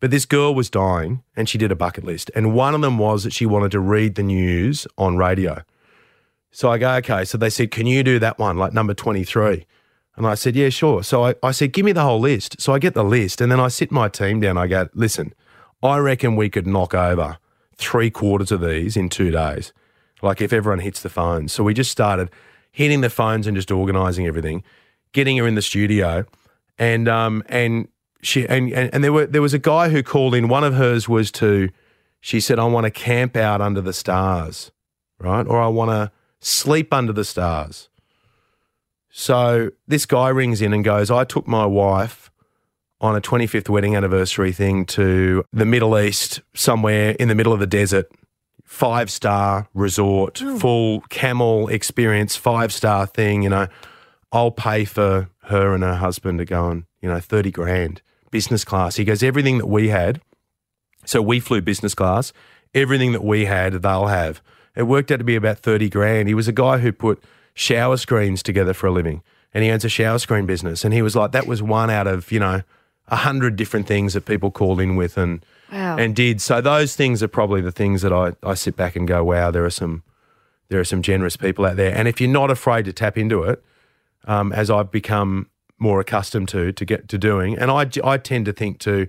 But 0.00 0.10
this 0.10 0.24
girl 0.24 0.54
was 0.54 0.70
dying 0.70 1.22
and 1.36 1.46
she 1.46 1.58
did 1.58 1.70
a 1.70 1.76
bucket 1.76 2.04
list. 2.04 2.30
And 2.34 2.54
one 2.54 2.74
of 2.74 2.80
them 2.80 2.96
was 2.96 3.22
that 3.24 3.34
she 3.34 3.44
wanted 3.44 3.70
to 3.72 3.80
read 3.80 4.14
the 4.14 4.22
news 4.22 4.86
on 4.96 5.18
radio. 5.18 5.62
So 6.50 6.70
I 6.70 6.78
go, 6.78 6.90
okay. 6.94 7.26
So 7.26 7.36
they 7.36 7.50
said, 7.50 7.70
can 7.70 7.86
you 7.86 8.02
do 8.02 8.18
that 8.18 8.38
one, 8.38 8.56
like 8.56 8.72
number 8.72 8.94
23? 8.94 9.66
And 10.16 10.26
I 10.26 10.34
said, 10.34 10.56
yeah, 10.56 10.70
sure. 10.70 11.02
So 11.02 11.26
I, 11.26 11.34
I 11.42 11.50
said, 11.50 11.72
give 11.72 11.84
me 11.84 11.92
the 11.92 12.02
whole 12.02 12.18
list. 12.18 12.60
So 12.60 12.72
I 12.72 12.78
get 12.78 12.94
the 12.94 13.04
list 13.04 13.42
and 13.42 13.52
then 13.52 13.60
I 13.60 13.68
sit 13.68 13.92
my 13.92 14.08
team 14.08 14.40
down. 14.40 14.56
I 14.56 14.68
go, 14.68 14.88
listen, 14.94 15.34
I 15.82 15.98
reckon 15.98 16.34
we 16.34 16.48
could 16.48 16.66
knock 16.66 16.94
over 16.94 17.36
three 17.76 18.10
quarters 18.10 18.50
of 18.50 18.62
these 18.62 18.96
in 18.96 19.10
two 19.10 19.30
days, 19.30 19.74
like 20.22 20.40
if 20.40 20.52
everyone 20.52 20.80
hits 20.80 21.02
the 21.02 21.08
phones. 21.10 21.52
So 21.52 21.62
we 21.62 21.74
just 21.74 21.90
started 21.90 22.30
hitting 22.72 23.00
the 23.00 23.10
phones 23.10 23.46
and 23.46 23.56
just 23.56 23.70
organising 23.70 24.26
everything, 24.26 24.62
getting 25.12 25.36
her 25.38 25.46
in 25.46 25.54
the 25.54 25.62
studio, 25.62 26.24
and 26.78 27.08
um 27.08 27.42
and 27.48 27.88
she 28.22 28.46
and, 28.48 28.72
and 28.72 28.92
and 28.92 29.04
there 29.04 29.12
were 29.12 29.26
there 29.26 29.42
was 29.42 29.54
a 29.54 29.58
guy 29.58 29.88
who 29.88 30.02
called 30.02 30.34
in. 30.34 30.48
One 30.48 30.64
of 30.64 30.74
hers 30.74 31.08
was 31.08 31.30
to, 31.32 31.70
she 32.20 32.40
said, 32.40 32.58
I 32.58 32.64
want 32.64 32.84
to 32.84 32.90
camp 32.90 33.36
out 33.36 33.60
under 33.60 33.80
the 33.80 33.92
stars, 33.92 34.70
right, 35.18 35.46
or 35.46 35.60
I 35.60 35.68
want 35.68 35.90
to 35.90 36.12
sleep 36.40 36.92
under 36.92 37.12
the 37.12 37.24
stars. 37.24 37.88
So 39.10 39.70
this 39.88 40.06
guy 40.06 40.28
rings 40.28 40.62
in 40.62 40.72
and 40.72 40.84
goes, 40.84 41.10
I 41.10 41.24
took 41.24 41.46
my 41.48 41.66
wife 41.66 42.30
on 43.00 43.16
a 43.16 43.20
25th 43.20 43.68
wedding 43.68 43.96
anniversary 43.96 44.52
thing 44.52 44.84
to 44.84 45.44
the 45.52 45.64
Middle 45.64 45.98
East, 45.98 46.42
somewhere 46.54 47.12
in 47.18 47.28
the 47.28 47.34
middle 47.34 47.52
of 47.52 47.58
the 47.58 47.66
desert, 47.66 48.10
five 48.64 49.10
star 49.10 49.68
resort, 49.74 50.38
full 50.38 51.00
camel 51.08 51.68
experience, 51.68 52.36
five 52.36 52.72
star 52.72 53.06
thing. 53.06 53.42
You 53.42 53.48
know, 53.48 53.68
I'll 54.32 54.50
pay 54.50 54.84
for 54.84 55.28
her 55.44 55.74
and 55.74 55.82
her 55.82 55.96
husband 55.96 56.38
to 56.38 56.44
go 56.44 56.64
on, 56.66 56.86
you 57.00 57.08
know, 57.08 57.18
30 57.20 57.50
grand 57.50 58.02
business 58.30 58.64
class. 58.64 58.96
He 58.96 59.04
goes, 59.04 59.22
everything 59.22 59.58
that 59.58 59.66
we 59.66 59.88
had. 59.88 60.20
So 61.04 61.20
we 61.22 61.40
flew 61.40 61.60
business 61.60 61.94
class. 61.94 62.32
Everything 62.74 63.12
that 63.12 63.24
we 63.24 63.46
had, 63.46 63.72
they'll 63.74 64.06
have. 64.06 64.40
It 64.76 64.84
worked 64.84 65.10
out 65.10 65.18
to 65.18 65.24
be 65.24 65.34
about 65.34 65.58
30 65.58 65.88
grand. 65.88 66.28
He 66.28 66.34
was 66.34 66.46
a 66.46 66.52
guy 66.52 66.78
who 66.78 66.92
put 66.92 67.22
shower 67.54 67.96
screens 67.96 68.42
together 68.42 68.72
for 68.72 68.86
a 68.86 68.92
living 68.92 69.22
and 69.52 69.64
he 69.64 69.70
owns 69.70 69.84
a 69.84 69.88
shower 69.88 70.18
screen 70.20 70.46
business. 70.46 70.84
And 70.84 70.94
he 70.94 71.02
was 71.02 71.16
like, 71.16 71.32
that 71.32 71.46
was 71.48 71.60
one 71.60 71.90
out 71.90 72.06
of, 72.06 72.30
you 72.30 72.38
know, 72.38 72.62
a 73.08 73.16
hundred 73.16 73.56
different 73.56 73.88
things 73.88 74.14
that 74.14 74.24
people 74.24 74.52
called 74.52 74.80
in 74.80 74.94
with 74.96 75.18
and 75.18 75.44
Wow. 75.72 75.96
and 75.98 76.16
did. 76.16 76.40
So 76.40 76.60
those 76.60 76.96
things 76.96 77.22
are 77.22 77.28
probably 77.28 77.60
the 77.60 77.70
things 77.72 78.02
that 78.02 78.12
I, 78.12 78.32
I 78.42 78.54
sit 78.54 78.76
back 78.76 78.96
and 78.96 79.06
go, 79.06 79.22
wow, 79.22 79.50
there 79.52 79.64
are 79.64 79.70
some 79.70 80.02
there 80.68 80.80
are 80.80 80.84
some 80.84 81.00
generous 81.02 81.36
people 81.36 81.64
out 81.66 81.76
there. 81.76 81.94
And 81.94 82.06
if 82.08 82.20
you're 82.20 82.30
not 82.30 82.50
afraid 82.50 82.84
to 82.86 82.92
tap 82.92 83.16
into 83.18 83.42
it, 83.44 83.62
um, 84.26 84.52
as 84.52 84.70
I've 84.70 84.90
become 84.90 85.48
more 85.78 86.00
accustomed 86.00 86.48
to 86.50 86.72
to 86.72 86.84
get 86.84 87.08
to 87.08 87.18
doing, 87.18 87.58
and 87.58 87.70
I, 87.70 87.88
I 88.04 88.18
tend 88.18 88.46
to 88.46 88.52
think 88.52 88.78
too, 88.78 89.08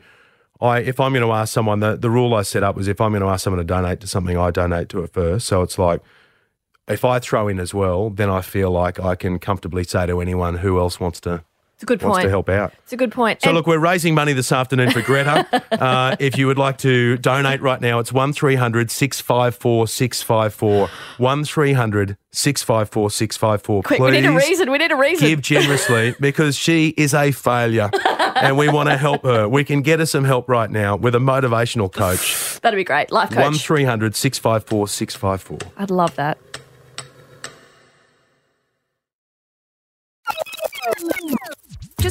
I 0.59 0.79
if 0.79 0.99
I'm 0.99 1.13
going 1.13 1.25
to 1.25 1.31
ask 1.31 1.53
someone, 1.53 1.79
the, 1.79 1.95
the 1.95 2.09
rule 2.09 2.33
I 2.33 2.43
set 2.43 2.63
up 2.63 2.75
was 2.75 2.87
if 2.87 3.01
I'm 3.01 3.11
going 3.11 3.21
to 3.21 3.29
ask 3.29 3.43
someone 3.43 3.59
to 3.59 3.63
donate 3.65 3.99
to 4.01 4.07
something, 4.07 4.37
I 4.37 4.51
donate 4.51 4.89
to 4.89 5.03
it 5.03 5.13
first. 5.13 5.47
So 5.47 5.61
it's 5.61 5.77
like 5.77 6.01
if 6.87 7.05
I 7.05 7.19
throw 7.19 7.47
in 7.47 7.59
as 7.59 7.73
well, 7.73 8.09
then 8.09 8.29
I 8.29 8.41
feel 8.41 8.71
like 8.71 8.99
I 8.99 9.15
can 9.15 9.39
comfortably 9.39 9.83
say 9.83 10.05
to 10.05 10.21
anyone 10.21 10.57
who 10.57 10.79
else 10.79 10.99
wants 10.99 11.19
to 11.21 11.43
It's 11.81 11.83
a 11.83 11.87
good 11.87 12.03
wants 12.03 12.17
point. 12.17 12.25
to 12.25 12.29
help 12.29 12.47
out. 12.47 12.73
It's 12.83 12.93
a 12.93 12.97
good 12.97 13.11
point. 13.11 13.41
So 13.41 13.49
And- 13.49 13.57
look, 13.57 13.65
we're 13.65 13.79
raising 13.79 14.13
money 14.13 14.33
this 14.33 14.51
afternoon 14.51 14.91
for 14.91 15.01
Greta. 15.01 15.47
uh, 15.71 16.15
if 16.19 16.37
you 16.37 16.45
would 16.45 16.59
like 16.59 16.77
to 16.79 17.17
donate 17.17 17.59
right 17.59 17.81
now, 17.81 17.97
it's 17.97 18.13
1300 18.13 18.91
654 18.91 19.87
654. 19.87 20.89
1300 21.17 22.17
654 22.31 23.09
654. 23.09 23.81
quick, 23.81 23.99
we 23.99 24.11
need 24.11 24.25
a 24.25 24.31
reason. 24.31 24.71
We 24.71 24.77
need 24.77 24.91
a 24.91 24.95
reason. 24.95 25.27
give 25.27 25.41
generously 25.41 26.13
because 26.19 26.55
she 26.55 26.89
is 26.89 27.15
a 27.15 27.31
failure 27.31 27.89
and 28.35 28.59
we 28.59 28.69
want 28.69 28.89
to 28.89 28.97
help 28.97 29.23
her. 29.23 29.49
We 29.49 29.63
can 29.63 29.81
get 29.81 29.97
her 29.97 30.05
some 30.05 30.23
help 30.23 30.47
right 30.47 30.69
now 30.69 30.95
with 30.95 31.15
a 31.15 31.19
motivational 31.19 31.91
coach. 31.91 32.61
That'd 32.61 32.77
be 32.77 32.83
great. 32.83 33.11
Life 33.11 33.29
coach. 33.29 33.37
1300 33.37 34.15
654 34.15 34.87
654. 34.87 35.71
I'd 35.77 35.89
love 35.89 36.15
that. 36.17 36.37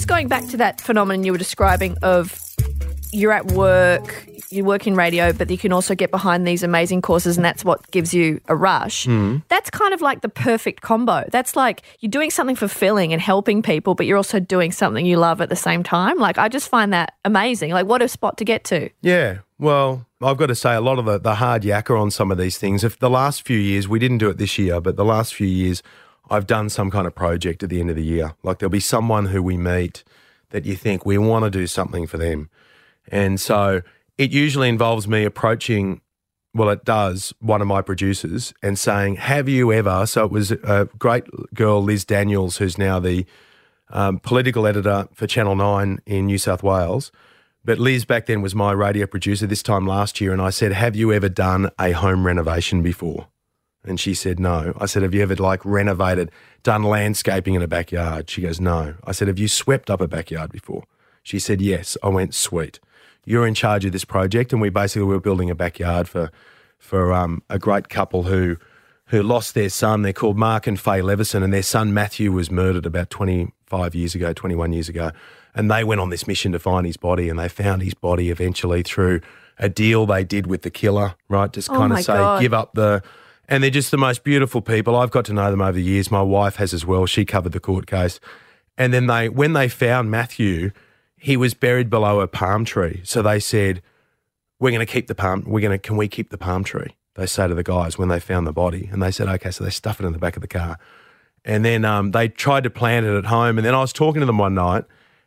Just 0.00 0.08
going 0.08 0.28
back 0.28 0.46
to 0.46 0.56
that 0.56 0.80
phenomenon 0.80 1.24
you 1.24 1.32
were 1.32 1.36
describing 1.36 1.94
of 2.00 2.40
you're 3.12 3.32
at 3.32 3.52
work, 3.52 4.26
you 4.48 4.64
work 4.64 4.86
in 4.86 4.94
radio, 4.94 5.30
but 5.30 5.50
you 5.50 5.58
can 5.58 5.74
also 5.74 5.94
get 5.94 6.10
behind 6.10 6.46
these 6.46 6.62
amazing 6.62 7.02
courses, 7.02 7.36
and 7.36 7.44
that's 7.44 7.66
what 7.66 7.90
gives 7.90 8.14
you 8.14 8.40
a 8.48 8.56
rush. 8.56 9.04
Hmm. 9.04 9.40
That's 9.48 9.68
kind 9.68 9.92
of 9.92 10.00
like 10.00 10.22
the 10.22 10.30
perfect 10.30 10.80
combo. 10.80 11.28
That's 11.30 11.54
like 11.54 11.82
you're 11.98 12.08
doing 12.08 12.30
something 12.30 12.56
fulfilling 12.56 13.12
and 13.12 13.20
helping 13.20 13.60
people, 13.60 13.94
but 13.94 14.06
you're 14.06 14.16
also 14.16 14.40
doing 14.40 14.72
something 14.72 15.04
you 15.04 15.18
love 15.18 15.42
at 15.42 15.50
the 15.50 15.54
same 15.54 15.82
time. 15.82 16.16
Like, 16.16 16.38
I 16.38 16.48
just 16.48 16.70
find 16.70 16.94
that 16.94 17.12
amazing. 17.26 17.72
Like, 17.72 17.84
what 17.84 18.00
a 18.00 18.08
spot 18.08 18.38
to 18.38 18.44
get 18.46 18.64
to. 18.64 18.88
Yeah, 19.02 19.40
well, 19.58 20.06
I've 20.22 20.38
got 20.38 20.46
to 20.46 20.54
say, 20.54 20.74
a 20.74 20.80
lot 20.80 20.98
of 20.98 21.04
the, 21.04 21.18
the 21.18 21.34
hard 21.34 21.62
yakka 21.62 22.00
on 22.00 22.10
some 22.10 22.32
of 22.32 22.38
these 22.38 22.56
things. 22.56 22.84
If 22.84 22.98
the 23.00 23.10
last 23.10 23.42
few 23.42 23.58
years, 23.58 23.86
we 23.86 23.98
didn't 23.98 24.16
do 24.16 24.30
it 24.30 24.38
this 24.38 24.58
year, 24.58 24.80
but 24.80 24.96
the 24.96 25.04
last 25.04 25.34
few 25.34 25.46
years, 25.46 25.82
I've 26.30 26.46
done 26.46 26.68
some 26.68 26.90
kind 26.90 27.06
of 27.06 27.14
project 27.14 27.62
at 27.62 27.70
the 27.70 27.80
end 27.80 27.90
of 27.90 27.96
the 27.96 28.04
year. 28.04 28.34
Like 28.42 28.58
there'll 28.58 28.70
be 28.70 28.80
someone 28.80 29.26
who 29.26 29.42
we 29.42 29.56
meet 29.56 30.04
that 30.50 30.64
you 30.64 30.76
think 30.76 31.04
we 31.04 31.18
want 31.18 31.44
to 31.44 31.50
do 31.50 31.66
something 31.66 32.06
for 32.06 32.18
them. 32.18 32.48
And 33.08 33.40
so 33.40 33.82
it 34.16 34.30
usually 34.30 34.68
involves 34.68 35.08
me 35.08 35.24
approaching, 35.24 36.00
well, 36.54 36.68
it 36.68 36.84
does, 36.84 37.32
one 37.40 37.60
of 37.60 37.66
my 37.66 37.82
producers 37.82 38.52
and 38.62 38.78
saying, 38.78 39.16
Have 39.16 39.48
you 39.48 39.72
ever? 39.72 40.06
So 40.06 40.24
it 40.24 40.30
was 40.30 40.52
a 40.52 40.88
great 40.98 41.24
girl, 41.54 41.82
Liz 41.82 42.04
Daniels, 42.04 42.58
who's 42.58 42.78
now 42.78 43.00
the 43.00 43.26
um, 43.90 44.18
political 44.18 44.66
editor 44.66 45.08
for 45.14 45.26
Channel 45.26 45.56
9 45.56 46.00
in 46.06 46.26
New 46.26 46.38
South 46.38 46.62
Wales. 46.62 47.10
But 47.64 47.78
Liz 47.78 48.04
back 48.04 48.26
then 48.26 48.40
was 48.40 48.54
my 48.54 48.72
radio 48.72 49.06
producer 49.06 49.46
this 49.46 49.62
time 49.62 49.86
last 49.86 50.20
year. 50.20 50.32
And 50.32 50.40
I 50.40 50.50
said, 50.50 50.72
Have 50.72 50.94
you 50.94 51.12
ever 51.12 51.28
done 51.28 51.70
a 51.78 51.92
home 51.92 52.26
renovation 52.26 52.82
before? 52.82 53.26
And 53.84 53.98
she 53.98 54.14
said, 54.14 54.38
No. 54.38 54.74
I 54.78 54.86
said, 54.86 55.02
Have 55.02 55.14
you 55.14 55.22
ever 55.22 55.36
like 55.36 55.64
renovated, 55.64 56.30
done 56.62 56.82
landscaping 56.82 57.54
in 57.54 57.62
a 57.62 57.68
backyard? 57.68 58.28
She 58.30 58.42
goes, 58.42 58.60
No. 58.60 58.94
I 59.04 59.12
said, 59.12 59.28
Have 59.28 59.38
you 59.38 59.48
swept 59.48 59.90
up 59.90 60.00
a 60.00 60.08
backyard 60.08 60.52
before? 60.52 60.84
She 61.22 61.38
said, 61.38 61.60
Yes. 61.60 61.96
I 62.02 62.08
went, 62.08 62.34
Sweet. 62.34 62.78
You're 63.24 63.46
in 63.46 63.54
charge 63.54 63.84
of 63.84 63.92
this 63.92 64.04
project. 64.04 64.52
And 64.52 64.60
we 64.60 64.70
basically 64.70 65.04
were 65.06 65.20
building 65.20 65.50
a 65.50 65.54
backyard 65.54 66.08
for 66.08 66.30
for 66.78 67.12
um, 67.12 67.42
a 67.50 67.58
great 67.58 67.88
couple 67.88 68.24
who 68.24 68.56
who 69.06 69.22
lost 69.22 69.54
their 69.54 69.68
son. 69.68 70.02
They're 70.02 70.12
called 70.12 70.38
Mark 70.38 70.66
and 70.66 70.78
Faye 70.78 71.02
Leveson, 71.02 71.42
and 71.42 71.52
their 71.52 71.62
son 71.62 71.92
Matthew 71.92 72.32
was 72.32 72.50
murdered 72.50 72.86
about 72.86 73.10
25 73.10 73.94
years 73.94 74.14
ago, 74.14 74.32
21 74.32 74.72
years 74.72 74.88
ago. 74.88 75.10
And 75.54 75.68
they 75.70 75.82
went 75.84 76.00
on 76.00 76.10
this 76.10 76.26
mission 76.28 76.52
to 76.52 76.58
find 76.60 76.86
his 76.86 76.96
body, 76.96 77.28
and 77.28 77.38
they 77.38 77.48
found 77.48 77.82
his 77.82 77.94
body 77.94 78.30
eventually 78.30 78.82
through 78.82 79.20
a 79.58 79.68
deal 79.68 80.06
they 80.06 80.22
did 80.22 80.46
with 80.46 80.62
the 80.62 80.70
killer, 80.70 81.16
right? 81.28 81.52
Just 81.52 81.70
Oh 81.70 81.74
kind 81.74 81.92
of 81.92 81.98
say, 82.02 82.14
God. 82.14 82.40
give 82.40 82.54
up 82.54 82.72
the. 82.74 83.02
And 83.50 83.62
they're 83.62 83.70
just 83.70 83.90
the 83.90 83.98
most 83.98 84.24
beautiful 84.24 84.62
people. 84.62 84.96
I've 84.96 85.10
got 85.10 85.26
to 85.26 85.34
know 85.34 85.50
them 85.50 85.60
over 85.60 85.72
the 85.72 85.82
years. 85.82 86.10
My 86.10 86.22
wife 86.22 86.56
has 86.56 86.72
as 86.72 86.86
well. 86.86 87.04
She 87.04 87.24
covered 87.24 87.52
the 87.52 87.60
court 87.60 87.86
case. 87.86 88.20
And 88.78 88.94
then 88.94 89.08
they, 89.08 89.28
when 89.28 89.52
they 89.52 89.68
found 89.68 90.10
Matthew, 90.10 90.70
he 91.16 91.36
was 91.36 91.52
buried 91.52 91.90
below 91.90 92.20
a 92.20 92.28
palm 92.28 92.64
tree. 92.64 93.00
So 93.04 93.20
they 93.20 93.40
said, 93.40 93.82
we're 94.60 94.70
going 94.70 94.86
to 94.86 94.92
keep 94.92 95.08
the 95.08 95.14
palm. 95.14 95.42
We're 95.46 95.60
going 95.60 95.72
to. 95.72 95.78
Can 95.78 95.96
we 95.96 96.06
keep 96.06 96.30
the 96.30 96.38
palm 96.38 96.62
tree? 96.62 96.94
They 97.14 97.26
say 97.26 97.48
to 97.48 97.54
the 97.54 97.62
guys 97.62 97.98
when 97.98 98.08
they 98.08 98.20
found 98.20 98.46
the 98.46 98.52
body, 98.52 98.88
and 98.92 99.02
they 99.02 99.10
said, 99.10 99.26
okay. 99.26 99.50
So 99.50 99.64
they 99.64 99.70
stuff 99.70 100.00
it 100.00 100.06
in 100.06 100.12
the 100.12 100.18
back 100.18 100.36
of 100.36 100.42
the 100.42 100.48
car, 100.48 100.78
and 101.44 101.64
then 101.64 101.84
um, 101.84 102.12
they 102.12 102.28
tried 102.28 102.64
to 102.64 102.70
plant 102.70 103.06
it 103.06 103.16
at 103.16 103.24
home. 103.24 103.58
And 103.58 103.66
then 103.66 103.74
I 103.74 103.80
was 103.80 103.92
talking 103.92 104.20
to 104.20 104.26
them 104.26 104.38
one 104.38 104.54
night, 104.54 104.84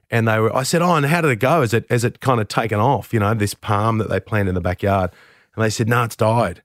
and 0.10 0.28
they 0.28 0.40
were. 0.40 0.56
I 0.56 0.64
said, 0.64 0.82
oh, 0.82 0.94
and 0.94 1.06
how 1.08 1.22
did 1.22 1.32
it 1.32 1.38
go? 1.38 1.62
Is 1.62 1.74
it 1.74 1.86
has 1.90 2.04
it 2.04 2.20
kind 2.20 2.40
of 2.40 2.48
taken 2.48 2.80
off? 2.80 3.12
You 3.12 3.20
know, 3.20 3.34
this 3.34 3.56
palm 3.56 3.98
that 3.98 4.10
they 4.10 4.20
planted 4.20 4.50
in 4.50 4.56
the 4.56 4.62
backyard, 4.62 5.12
and 5.56 5.66
they 5.66 5.70
said, 5.70 5.90
no, 5.90 6.04
it's 6.04 6.16
died. 6.16 6.62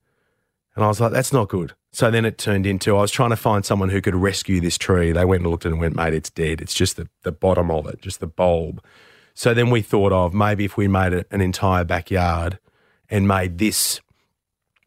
And 0.79 0.85
I 0.85 0.89
was 0.89 1.01
like, 1.01 1.11
that's 1.11 1.33
not 1.33 1.49
good. 1.49 1.73
So 1.91 2.09
then 2.09 2.25
it 2.25 2.39
turned 2.39 2.65
into 2.65 2.97
I 2.97 3.01
was 3.01 3.11
trying 3.11 3.31
to 3.31 3.37
find 3.37 3.67
someone 3.67 3.89
who 3.89 4.01
could 4.01 4.15
rescue 4.15 4.61
this 4.61 4.79
tree. 4.79 5.11
They 5.11 5.25
went 5.25 5.43
and 5.43 5.51
looked 5.51 5.67
at 5.67 5.71
it 5.71 5.73
and 5.73 5.81
went, 5.81 5.97
mate, 5.97 6.15
it's 6.15 6.31
dead. 6.31 6.61
It's 6.61 6.73
just 6.73 6.97
the, 6.97 7.09
the 7.25 7.33
bottom 7.33 7.69
of 7.69 7.89
it, 7.89 8.01
just 8.01 8.21
the 8.21 8.29
bulb. 8.29 8.81
So 9.35 9.55
then 9.55 9.71
we 9.71 9.83
thought 9.83 10.13
of 10.13 10.33
maybe 10.33 10.65
if 10.65 10.77
we 10.77 10.87
made 10.87 11.25
an 11.33 11.41
entire 11.41 11.83
backyard 11.83 12.61
and 13.11 13.27
made 13.27 13.59
this 13.59 14.01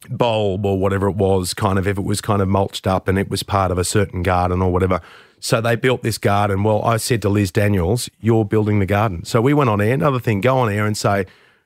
bulb 0.10 0.66
or 0.66 0.80
whatever 0.80 1.10
it 1.10 1.18
was, 1.18 1.54
kind 1.54 1.78
of 1.78 1.86
if 1.86 1.98
it 1.98 2.06
was 2.06 2.22
kind 2.22 2.42
of 2.42 2.48
mulched 2.48 2.88
up 2.88 3.10
and 3.10 3.20
it 3.20 3.30
was 3.30 3.44
part 3.44 3.70
of 3.70 3.78
a 3.78 3.84
certain 3.84 4.24
garden 4.24 4.62
or 4.62 4.72
whatever. 4.72 5.02
So 5.42 5.60
they 5.60 5.76
built 5.76 6.04
this 6.04 6.18
garden. 6.18 6.64
Well, 6.64 6.82
I 6.86 6.96
said 6.96 7.22
to 7.24 7.30
Liz 7.30 7.52
Daniels, 7.52 8.10
you're 8.22 8.46
building 8.46 8.80
the 8.80 8.86
garden. 8.86 9.26
So 9.26 9.42
we 9.42 9.54
went 9.54 9.70
on 9.70 9.82
air. 9.82 9.94
Another 9.94 10.20
thing, 10.20 10.40
go 10.40 10.58
on 10.58 10.72
air 10.72 10.86
and 10.86 10.98
say, 10.98 11.26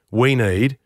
we 0.10 0.34
need 0.34 0.80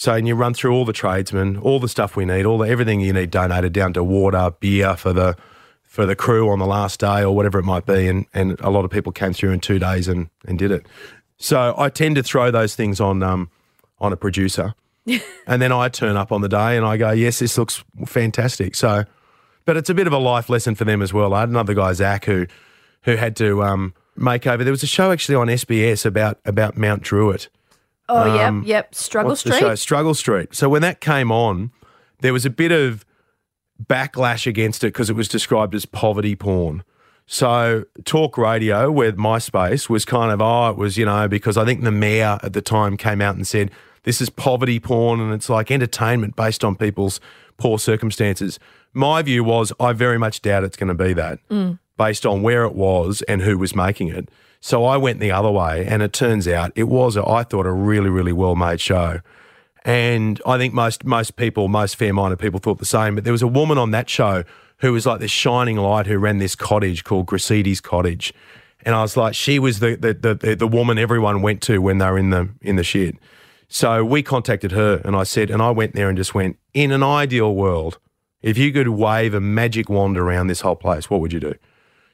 so 0.00 0.14
and 0.14 0.26
you 0.26 0.34
run 0.34 0.54
through 0.54 0.72
all 0.72 0.86
the 0.86 0.94
tradesmen, 0.94 1.58
all 1.58 1.78
the 1.78 1.86
stuff 1.86 2.16
we 2.16 2.24
need, 2.24 2.46
all 2.46 2.56
the 2.56 2.66
everything 2.66 3.02
you 3.02 3.12
need 3.12 3.30
donated 3.30 3.74
down 3.74 3.92
to 3.92 4.02
water, 4.02 4.50
beer 4.58 4.96
for 4.96 5.12
the 5.12 5.36
for 5.82 6.06
the 6.06 6.16
crew 6.16 6.48
on 6.48 6.58
the 6.58 6.64
last 6.64 7.00
day 7.00 7.22
or 7.22 7.36
whatever 7.36 7.58
it 7.58 7.64
might 7.64 7.84
be. 7.84 8.08
And 8.08 8.24
and 8.32 8.58
a 8.60 8.70
lot 8.70 8.86
of 8.86 8.90
people 8.90 9.12
came 9.12 9.34
through 9.34 9.50
in 9.50 9.60
two 9.60 9.78
days 9.78 10.08
and 10.08 10.30
and 10.46 10.58
did 10.58 10.70
it. 10.70 10.86
So 11.36 11.74
I 11.76 11.90
tend 11.90 12.16
to 12.16 12.22
throw 12.22 12.50
those 12.50 12.74
things 12.74 12.98
on 12.98 13.22
um 13.22 13.50
on 13.98 14.10
a 14.10 14.16
producer. 14.16 14.72
and 15.46 15.60
then 15.60 15.70
I 15.70 15.90
turn 15.90 16.16
up 16.16 16.32
on 16.32 16.40
the 16.40 16.48
day 16.48 16.78
and 16.78 16.86
I 16.86 16.96
go, 16.96 17.10
Yes, 17.10 17.40
this 17.40 17.58
looks 17.58 17.84
fantastic. 18.06 18.76
So 18.76 19.04
but 19.66 19.76
it's 19.76 19.90
a 19.90 19.94
bit 19.94 20.06
of 20.06 20.14
a 20.14 20.18
life 20.18 20.48
lesson 20.48 20.74
for 20.74 20.84
them 20.86 21.02
as 21.02 21.12
well. 21.12 21.34
I 21.34 21.40
had 21.40 21.50
another 21.50 21.74
guy, 21.74 21.92
Zach, 21.92 22.24
who 22.24 22.46
who 23.02 23.16
had 23.16 23.36
to 23.36 23.62
um, 23.62 23.92
make 24.16 24.46
over. 24.46 24.64
There 24.64 24.72
was 24.72 24.82
a 24.82 24.86
show 24.86 25.12
actually 25.12 25.34
on 25.34 25.48
SBS 25.48 26.06
about 26.06 26.38
about 26.46 26.78
Mount 26.78 27.02
Druitt, 27.02 27.50
Oh, 28.10 28.34
yep, 28.34 28.48
um, 28.48 28.62
yep. 28.66 28.94
Struggle 28.94 29.36
Street. 29.36 29.78
Struggle 29.78 30.14
Street. 30.14 30.54
So 30.54 30.68
when 30.68 30.82
that 30.82 31.00
came 31.00 31.30
on, 31.30 31.70
there 32.20 32.32
was 32.32 32.44
a 32.44 32.50
bit 32.50 32.72
of 32.72 33.04
backlash 33.82 34.46
against 34.46 34.84
it 34.84 34.88
because 34.88 35.08
it 35.08 35.16
was 35.16 35.28
described 35.28 35.74
as 35.74 35.86
poverty 35.86 36.36
porn. 36.36 36.82
So 37.26 37.84
talk 38.04 38.36
radio 38.36 38.90
with 38.90 39.16
MySpace 39.16 39.88
was 39.88 40.04
kind 40.04 40.32
of 40.32 40.42
oh 40.42 40.70
it 40.70 40.76
was 40.76 40.98
you 40.98 41.06
know 41.06 41.28
because 41.28 41.56
I 41.56 41.64
think 41.64 41.82
the 41.82 41.92
mayor 41.92 42.38
at 42.42 42.52
the 42.52 42.60
time 42.60 42.96
came 42.96 43.20
out 43.20 43.36
and 43.36 43.46
said 43.46 43.70
this 44.02 44.20
is 44.20 44.30
poverty 44.30 44.80
porn 44.80 45.20
and 45.20 45.32
it's 45.32 45.48
like 45.48 45.70
entertainment 45.70 46.34
based 46.34 46.64
on 46.64 46.74
people's 46.74 47.20
poor 47.56 47.78
circumstances. 47.78 48.58
My 48.92 49.22
view 49.22 49.44
was 49.44 49.72
I 49.78 49.92
very 49.92 50.18
much 50.18 50.42
doubt 50.42 50.64
it's 50.64 50.76
going 50.76 50.88
to 50.88 51.04
be 51.04 51.12
that 51.12 51.38
mm. 51.48 51.78
Based 52.00 52.24
on 52.24 52.40
where 52.40 52.64
it 52.64 52.74
was 52.74 53.20
and 53.28 53.42
who 53.42 53.58
was 53.58 53.74
making 53.74 54.08
it. 54.08 54.30
So 54.60 54.86
I 54.86 54.96
went 54.96 55.20
the 55.20 55.30
other 55.30 55.50
way 55.50 55.84
and 55.86 56.02
it 56.02 56.14
turns 56.14 56.48
out 56.48 56.72
it 56.74 56.84
was 56.84 57.14
a, 57.14 57.28
I 57.28 57.42
thought 57.42 57.66
a 57.66 57.72
really 57.72 58.08
really 58.08 58.32
well 58.32 58.56
made 58.56 58.80
show. 58.80 59.20
And 59.84 60.40
I 60.46 60.56
think 60.56 60.72
most 60.72 61.04
most 61.04 61.36
people, 61.36 61.68
most 61.68 61.96
fair 61.96 62.14
minded 62.14 62.38
people 62.38 62.58
thought 62.58 62.78
the 62.78 62.86
same. 62.86 63.14
But 63.16 63.24
there 63.24 63.34
was 63.34 63.42
a 63.42 63.52
woman 63.60 63.76
on 63.76 63.90
that 63.90 64.08
show 64.08 64.44
who 64.78 64.94
was 64.94 65.04
like 65.04 65.20
this 65.20 65.30
shining 65.30 65.76
light 65.76 66.06
who 66.06 66.16
ran 66.16 66.38
this 66.38 66.54
cottage 66.54 67.04
called 67.04 67.26
Graciti's 67.26 67.82
Cottage. 67.82 68.32
And 68.82 68.94
I 68.94 69.02
was 69.02 69.14
like, 69.14 69.34
she 69.34 69.58
was 69.58 69.80
the 69.80 69.94
the, 69.96 70.14
the 70.14 70.34
the 70.34 70.56
the 70.56 70.68
woman 70.68 70.98
everyone 70.98 71.42
went 71.42 71.60
to 71.62 71.82
when 71.82 71.98
they 71.98 72.06
were 72.06 72.18
in 72.18 72.30
the 72.30 72.48
in 72.62 72.76
the 72.76 72.84
shit. 72.84 73.16
So 73.68 74.04
we 74.06 74.22
contacted 74.22 74.72
her 74.72 75.02
and 75.04 75.14
I 75.14 75.24
said, 75.24 75.50
and 75.50 75.60
I 75.60 75.70
went 75.70 75.94
there 75.94 76.08
and 76.08 76.16
just 76.16 76.34
went, 76.34 76.58
in 76.72 76.90
an 76.90 77.02
ideal 77.02 77.54
world, 77.54 77.98
if 78.42 78.58
you 78.58 78.72
could 78.72 78.88
wave 78.88 79.32
a 79.34 79.40
magic 79.40 79.88
wand 79.90 80.16
around 80.18 80.48
this 80.48 80.62
whole 80.62 80.76
place, 80.76 81.10
what 81.10 81.20
would 81.20 81.32
you 81.32 81.40
do? 81.40 81.54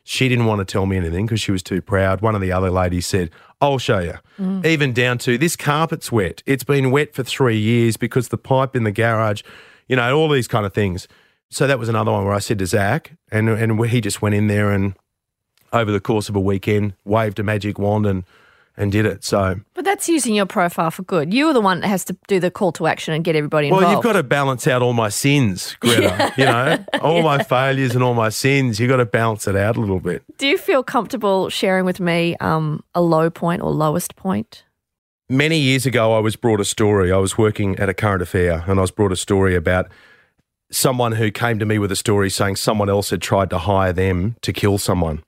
She 0.09 0.29
didn't 0.29 0.47
want 0.47 0.61
to 0.61 0.65
tell 0.65 0.87
me 0.87 0.97
anything 0.97 1.27
because 1.27 1.41
she 1.41 1.51
was 1.51 1.65
too 1.65 1.83
proud. 1.83 2.21
One 2.21 2.37
of 2.37 2.41
the 2.41 2.53
other 2.53 2.71
ladies 2.71 3.07
said, 3.07 3.29
I'll 3.61 3.79
show 3.79 3.99
you. 3.99 4.15
Mm. 4.39 4.65
Even 4.65 4.93
down 4.93 5.19
to 5.19 5.37
this 5.37 5.57
carpet's 5.57 6.13
wet. 6.13 6.45
It's 6.47 6.63
been 6.63 6.93
wet 6.93 7.13
for 7.13 7.25
three 7.25 7.59
years 7.59 7.97
because 7.97 8.29
the 8.29 8.39
pipe 8.39 8.77
in 8.77 8.85
the 8.85 8.93
garage, 8.93 9.43
you 9.89 9.97
know, 9.97 10.17
all 10.17 10.29
these 10.29 10.47
kind 10.47 10.65
of 10.65 10.73
things. 10.73 11.09
So 11.51 11.67
that 11.67 11.81
was 11.81 11.89
another 11.89 12.13
one 12.13 12.25
where 12.25 12.35
I 12.35 12.39
said 12.39 12.61
to 12.61 12.67
Zach, 12.67 13.17
and, 13.33 13.49
and 13.49 13.85
he 13.87 14.01
just 14.01 14.23
went 14.23 14.37
in 14.37 14.47
there 14.47 14.71
and 14.71 14.95
over 15.73 15.91
the 15.91 16.01
course 16.01 16.29
of 16.29 16.37
a 16.37 16.41
weekend 16.41 16.95
waved 17.05 17.41
a 17.41 17.43
magic 17.43 17.77
wand 17.77 18.07
and, 18.07 18.23
and 18.77 18.93
did 18.93 19.07
it. 19.07 19.25
So, 19.25 19.61
But 19.75 19.85
that's 19.85 20.09
using 20.09 20.35
your 20.35 20.47
profile 20.47 20.91
for 20.91 21.03
good. 21.03 21.33
You 21.33 21.47
were 21.47 21.53
the 21.53 21.61
one 21.61 21.81
that 21.81 21.89
has 21.89 22.05
to 22.07 22.17
do 22.29 22.39
the 22.41 22.51
call 22.51 22.73
to 22.73 22.87
action 22.87 23.15
and 23.15 23.25
get 23.25 23.35
everybody 23.37 23.69
involved. 23.69 23.85
well, 23.85 23.95
you've 23.95 24.03
got 24.03 24.13
to 24.13 24.23
balance 24.23 24.67
out 24.67 24.83
all 24.83 24.93
my 24.93 25.09
sins, 25.09 25.77
Greta. 25.81 26.33
You 26.37 26.45
know, 26.45 26.85
all 27.01 27.23
my 27.23 27.43
failures 27.43 27.95
and 27.95 28.05
all 28.05 28.15
my 28.15 28.29
sins. 28.29 28.79
You've 28.79 28.91
got 28.91 28.97
to 28.99 29.07
balance 29.07 29.47
it 29.47 29.57
out 29.57 29.77
a 29.77 29.81
little 29.81 30.01
bit. 30.01 30.23
Do 30.39 30.47
you 30.47 30.59
feel 30.59 30.83
comfortable 30.83 31.49
sharing 31.49 31.85
with 31.85 32.01
me 32.01 32.37
um, 32.41 32.83
a 32.95 33.01
low 33.01 33.31
point 33.31 33.63
or 33.63 33.71
lowest 33.71 34.17
point? 34.17 34.65
many 35.29 35.59
years 35.59 35.87
ago, 35.87 36.17
I 36.17 36.21
was 36.21 36.37
brought 36.37 36.61
a 36.61 36.65
story. 36.65 37.13
I 37.13 37.17
was 37.17 37.37
working 37.37 37.79
at 37.79 37.89
a 37.89 37.95
current 37.95 38.23
affair 38.23 38.65
and 38.67 38.79
I 38.79 38.83
was 38.83 38.91
brought 38.91 39.13
a 39.13 39.17
story 39.17 39.55
about 39.55 39.89
someone 40.71 41.13
who 41.13 41.31
came 41.31 41.59
to 41.59 41.67
me 41.67 41.79
with 41.79 41.93
a 41.93 41.97
story 41.97 42.31
saying 42.31 42.57
someone 42.57 42.89
else 42.89 43.11
had 43.11 43.23
tried 43.23 43.51
to 43.51 43.59
hire 43.59 43.93
them 43.93 44.37
to 44.43 44.53
kill 44.53 44.79
someone. 44.79 45.23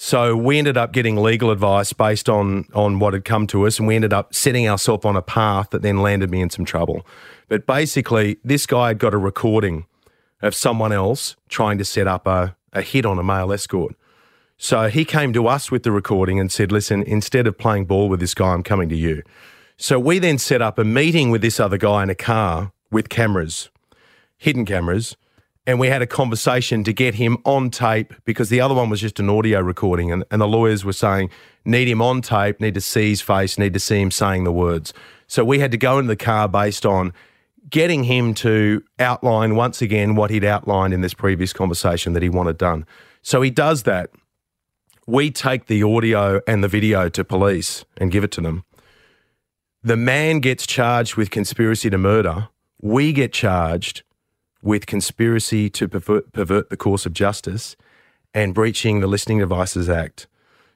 So 0.00 0.36
we 0.36 0.58
ended 0.58 0.76
up 0.76 0.92
getting 0.92 1.16
legal 1.16 1.50
advice 1.50 1.92
based 1.92 2.28
on 2.28 2.66
on 2.72 3.00
what 3.00 3.14
had 3.14 3.24
come 3.24 3.48
to 3.48 3.66
us, 3.66 3.80
and 3.80 3.88
we 3.88 3.96
ended 3.96 4.12
up 4.12 4.32
setting 4.32 4.68
ourselves 4.68 5.04
on 5.04 5.16
a 5.16 5.22
path 5.22 5.70
that 5.70 5.82
then 5.82 5.98
landed 5.98 6.30
me 6.30 6.40
in 6.40 6.50
some 6.50 6.64
trouble. 6.64 7.04
But 7.48 7.66
basically, 7.66 8.38
this 8.44 8.64
guy 8.64 8.88
had 8.88 9.00
got 9.00 9.12
a 9.12 9.18
recording 9.18 9.86
of 10.40 10.54
someone 10.54 10.92
else 10.92 11.34
trying 11.48 11.78
to 11.78 11.84
set 11.84 12.06
up 12.06 12.28
a, 12.28 12.54
a 12.72 12.80
hit 12.82 13.04
on 13.04 13.18
a 13.18 13.24
male 13.24 13.52
escort. 13.52 13.96
So 14.56 14.88
he 14.88 15.04
came 15.04 15.32
to 15.32 15.48
us 15.48 15.72
with 15.72 15.82
the 15.82 15.90
recording 15.90 16.38
and 16.38 16.52
said, 16.52 16.70
Listen, 16.70 17.02
instead 17.02 17.48
of 17.48 17.58
playing 17.58 17.86
ball 17.86 18.08
with 18.08 18.20
this 18.20 18.34
guy, 18.34 18.52
I'm 18.52 18.62
coming 18.62 18.88
to 18.90 18.96
you. 18.96 19.24
So 19.76 19.98
we 19.98 20.20
then 20.20 20.38
set 20.38 20.62
up 20.62 20.78
a 20.78 20.84
meeting 20.84 21.30
with 21.30 21.42
this 21.42 21.58
other 21.58 21.76
guy 21.76 22.04
in 22.04 22.10
a 22.10 22.14
car 22.14 22.70
with 22.92 23.08
cameras, 23.08 23.68
hidden 24.36 24.64
cameras, 24.64 25.16
and 25.68 25.78
we 25.78 25.88
had 25.88 26.00
a 26.00 26.06
conversation 26.06 26.82
to 26.82 26.94
get 26.94 27.16
him 27.16 27.36
on 27.44 27.68
tape 27.68 28.14
because 28.24 28.48
the 28.48 28.58
other 28.58 28.74
one 28.74 28.88
was 28.88 29.02
just 29.02 29.20
an 29.20 29.28
audio 29.28 29.60
recording. 29.60 30.10
And, 30.10 30.24
and 30.30 30.40
the 30.40 30.48
lawyers 30.48 30.82
were 30.82 30.94
saying, 30.94 31.28
need 31.66 31.86
him 31.88 32.00
on 32.00 32.22
tape, 32.22 32.58
need 32.58 32.72
to 32.72 32.80
see 32.80 33.10
his 33.10 33.20
face, 33.20 33.58
need 33.58 33.74
to 33.74 33.78
see 33.78 34.00
him 34.00 34.10
saying 34.10 34.44
the 34.44 34.50
words. 34.50 34.94
So 35.26 35.44
we 35.44 35.58
had 35.58 35.70
to 35.72 35.76
go 35.76 35.98
into 35.98 36.08
the 36.08 36.16
car 36.16 36.48
based 36.48 36.86
on 36.86 37.12
getting 37.68 38.04
him 38.04 38.32
to 38.32 38.82
outline 38.98 39.56
once 39.56 39.82
again 39.82 40.16
what 40.16 40.30
he'd 40.30 40.42
outlined 40.42 40.94
in 40.94 41.02
this 41.02 41.12
previous 41.12 41.52
conversation 41.52 42.14
that 42.14 42.22
he 42.22 42.30
wanted 42.30 42.56
done. 42.56 42.86
So 43.20 43.42
he 43.42 43.50
does 43.50 43.82
that. 43.82 44.08
We 45.06 45.30
take 45.30 45.66
the 45.66 45.82
audio 45.82 46.40
and 46.48 46.64
the 46.64 46.68
video 46.68 47.10
to 47.10 47.24
police 47.24 47.84
and 47.98 48.10
give 48.10 48.24
it 48.24 48.32
to 48.32 48.40
them. 48.40 48.64
The 49.82 49.98
man 49.98 50.40
gets 50.40 50.66
charged 50.66 51.16
with 51.16 51.30
conspiracy 51.30 51.90
to 51.90 51.98
murder. 51.98 52.48
We 52.80 53.12
get 53.12 53.34
charged 53.34 54.02
with 54.62 54.86
conspiracy 54.86 55.70
to 55.70 55.88
pervert, 55.88 56.32
pervert 56.32 56.70
the 56.70 56.76
course 56.76 57.06
of 57.06 57.12
justice 57.12 57.76
and 58.34 58.54
breaching 58.54 59.00
the 59.00 59.06
Listening 59.06 59.38
Devices 59.38 59.88
Act. 59.88 60.26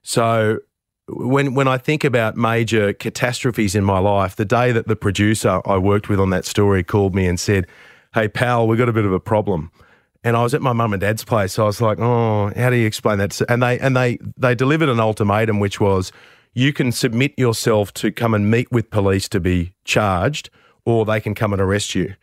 So 0.02 0.60
when 1.08 1.54
when 1.54 1.68
I 1.68 1.78
think 1.78 2.04
about 2.04 2.36
major 2.36 2.92
catastrophes 2.92 3.74
in 3.74 3.84
my 3.84 3.98
life, 3.98 4.36
the 4.36 4.44
day 4.44 4.72
that 4.72 4.86
the 4.86 4.96
producer 4.96 5.60
I 5.64 5.78
worked 5.78 6.08
with 6.08 6.20
on 6.20 6.30
that 6.30 6.44
story 6.44 6.82
called 6.82 7.14
me 7.14 7.26
and 7.26 7.38
said, 7.38 7.66
"Hey 8.14 8.28
pal, 8.28 8.66
we 8.66 8.76
got 8.76 8.88
a 8.88 8.92
bit 8.92 9.04
of 9.04 9.12
a 9.12 9.20
problem." 9.20 9.70
And 10.24 10.36
I 10.36 10.42
was 10.44 10.54
at 10.54 10.62
my 10.62 10.72
mum 10.72 10.92
and 10.92 11.00
dad's 11.00 11.24
place. 11.24 11.54
So 11.54 11.64
I 11.64 11.66
was 11.66 11.80
like, 11.80 11.98
"Oh, 11.98 12.52
how 12.56 12.70
do 12.70 12.76
you 12.76 12.86
explain 12.86 13.18
that?" 13.18 13.40
And 13.48 13.62
they 13.62 13.78
and 13.78 13.96
they 13.96 14.18
they 14.36 14.54
delivered 14.54 14.88
an 14.88 15.00
ultimatum 15.00 15.58
which 15.58 15.80
was 15.80 16.12
you 16.54 16.72
can 16.72 16.92
submit 16.92 17.32
yourself 17.36 17.92
to 17.94 18.12
come 18.12 18.34
and 18.34 18.50
meet 18.50 18.70
with 18.70 18.90
police 18.90 19.28
to 19.30 19.40
be 19.40 19.72
charged 19.84 20.50
or 20.84 21.04
they 21.04 21.20
can 21.20 21.34
come 21.34 21.52
and 21.52 21.62
arrest 21.62 21.94
you. 21.94 22.14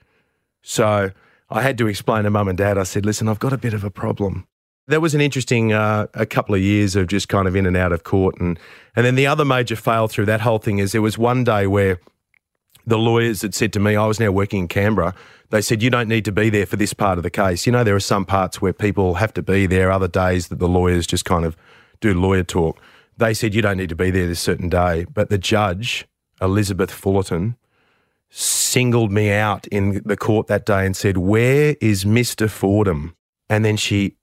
So 0.61 1.11
I 1.49 1.61
had 1.61 1.77
to 1.79 1.87
explain 1.87 2.23
to 2.23 2.29
mum 2.29 2.47
and 2.47 2.57
dad. 2.57 2.77
I 2.77 2.83
said, 2.83 3.05
"Listen, 3.05 3.27
I've 3.27 3.39
got 3.39 3.53
a 3.53 3.57
bit 3.57 3.73
of 3.73 3.83
a 3.83 3.89
problem." 3.89 4.47
That 4.87 5.01
was 5.01 5.13
an 5.13 5.21
interesting 5.21 5.71
uh, 5.71 6.07
a 6.13 6.25
couple 6.25 6.55
of 6.55 6.61
years 6.61 6.95
of 6.95 7.07
just 7.07 7.29
kind 7.29 7.47
of 7.47 7.55
in 7.55 7.65
and 7.65 7.77
out 7.77 7.91
of 7.91 8.03
court, 8.03 8.39
and 8.39 8.59
and 8.95 9.05
then 9.05 9.15
the 9.15 9.27
other 9.27 9.45
major 9.45 9.75
fail 9.75 10.07
through 10.07 10.25
that 10.25 10.41
whole 10.41 10.59
thing 10.59 10.79
is 10.79 10.91
there 10.91 11.01
was 11.01 11.17
one 11.17 11.43
day 11.43 11.67
where 11.67 11.99
the 12.85 12.97
lawyers 12.97 13.41
had 13.41 13.53
said 13.53 13.71
to 13.73 13.79
me, 13.79 13.95
I 13.95 14.05
was 14.05 14.19
now 14.19 14.31
working 14.31 14.61
in 14.61 14.67
Canberra. 14.67 15.13
They 15.51 15.61
said 15.61 15.81
you 15.81 15.89
don't 15.89 16.07
need 16.07 16.25
to 16.25 16.31
be 16.31 16.49
there 16.49 16.65
for 16.65 16.75
this 16.75 16.93
part 16.93 17.17
of 17.17 17.23
the 17.23 17.29
case. 17.29 17.65
You 17.65 17.71
know, 17.71 17.83
there 17.83 17.95
are 17.95 17.99
some 17.99 18.25
parts 18.25 18.61
where 18.61 18.73
people 18.73 19.15
have 19.15 19.33
to 19.35 19.41
be 19.41 19.65
there, 19.65 19.91
other 19.91 20.07
days 20.07 20.47
that 20.47 20.59
the 20.59 20.67
lawyers 20.67 21.07
just 21.07 21.25
kind 21.25 21.45
of 21.45 21.55
do 22.01 22.13
lawyer 22.13 22.43
talk. 22.43 22.79
They 23.17 23.33
said 23.33 23.53
you 23.53 23.61
don't 23.61 23.77
need 23.77 23.89
to 23.89 23.95
be 23.95 24.11
there 24.11 24.27
this 24.27 24.39
certain 24.39 24.69
day, 24.69 25.05
but 25.13 25.29
the 25.29 25.37
judge, 25.37 26.07
Elizabeth 26.41 26.91
Fullerton, 26.91 27.57
singled 28.29 29.11
me 29.11 29.31
out 29.31 29.67
in 29.67 30.01
the 30.05 30.17
court 30.17 30.47
that 30.47 30.65
day 30.65 30.85
and 30.85 30.95
said, 30.95 31.17
Where 31.17 31.75
is 31.81 32.05
Mr. 32.05 32.49
Fordham? 32.49 33.15
And 33.49 33.65
then 33.65 33.77
she 33.77 34.17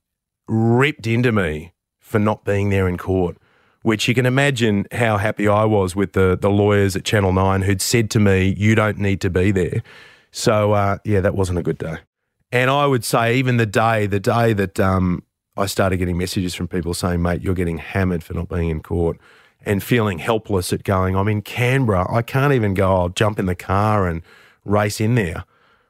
ripped 0.46 1.06
into 1.06 1.32
me 1.32 1.72
for 1.98 2.18
not 2.18 2.44
being 2.44 2.70
there 2.70 2.88
in 2.88 2.96
court, 2.96 3.36
which 3.82 4.06
you 4.06 4.14
can 4.14 4.26
imagine 4.26 4.86
how 4.92 5.16
happy 5.16 5.48
I 5.48 5.64
was 5.64 5.96
with 5.96 6.12
the, 6.12 6.38
the 6.40 6.50
lawyers 6.50 6.94
at 6.94 7.04
Channel 7.04 7.32
9 7.32 7.62
who'd 7.62 7.82
said 7.82 8.10
to 8.12 8.20
me, 8.20 8.54
You 8.56 8.74
don't 8.74 8.98
need 8.98 9.20
to 9.22 9.30
be 9.30 9.50
there. 9.50 9.82
So, 10.30 10.72
uh, 10.72 10.98
yeah, 11.04 11.20
that 11.20 11.34
wasn't 11.34 11.58
a 11.58 11.62
good 11.62 11.78
day. 11.78 11.96
And 12.52 12.70
I 12.70 12.86
would 12.86 13.04
say, 13.04 13.36
even 13.36 13.56
the 13.56 13.66
day, 13.66 14.06
the 14.06 14.20
day 14.20 14.52
that 14.52 14.78
um, 14.78 15.24
I 15.56 15.66
started 15.66 15.96
getting 15.96 16.16
messages 16.16 16.54
from 16.54 16.68
people 16.68 16.94
saying, 16.94 17.22
Mate, 17.22 17.42
you're 17.42 17.54
getting 17.54 17.78
hammered 17.78 18.22
for 18.22 18.34
not 18.34 18.48
being 18.48 18.70
in 18.70 18.82
court 18.82 19.18
and 19.64 19.82
feeling 19.82 20.18
helpless 20.18 20.72
at 20.72 20.84
going, 20.84 21.16
I'm 21.16 21.28
in 21.28 21.42
Canberra. 21.42 22.12
I 22.12 22.22
can't 22.22 22.52
even 22.52 22.74
go, 22.74 22.94
I'll 22.94 23.08
jump 23.08 23.38
in 23.38 23.46
the 23.46 23.54
car 23.54 24.06
and 24.06 24.22
race 24.64 25.00
in 25.00 25.14
there. 25.14 25.44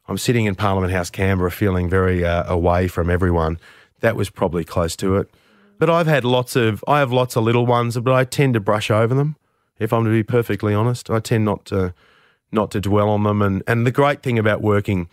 I'm 0.09 0.19
sitting 0.19 0.45
in 0.45 0.55
Parliament 0.55 0.93
House, 0.93 1.11
Canberra, 1.11 1.51
feeling 1.51 1.89
very 1.89 2.25
uh, 2.25 2.45
away 2.51 2.89
from 2.89 3.11
everyone. 3.11 3.59
That 4.01 4.17
was 4.17 4.31
probably 4.31 4.65
close 4.65 4.97
to 4.97 5.17
it. 5.17 5.29
But 5.79 5.91
I've 5.91 6.07
had 6.07 6.25
lots 6.25 6.57
of, 6.57 6.83
I 6.87 7.01
have 7.01 7.13
lots 7.13 7.37
of 7.37 7.45
little 7.45 7.67
ones, 7.67 7.99
but 7.99 8.13
I 8.13 8.25
tend 8.25 8.55
to 8.55 8.61
brush 8.61 8.91
over 8.91 9.15
them. 9.15 9.37
If 9.79 9.93
I'm 9.93 10.05
to 10.05 10.11
be 10.11 10.23
perfectly 10.23 10.73
honest, 10.73 11.11
I 11.11 11.21
tend 11.21 11.45
not 11.45 11.67
to, 11.67 11.93
not 12.53 12.71
to 12.71 12.81
dwell 12.81 13.09
on 13.09 13.23
them. 13.23 13.43
And 13.43 13.63
and 13.67 13.87
the 13.87 13.91
great 13.91 14.23
thing 14.23 14.39
about 14.39 14.63
working 14.63 15.09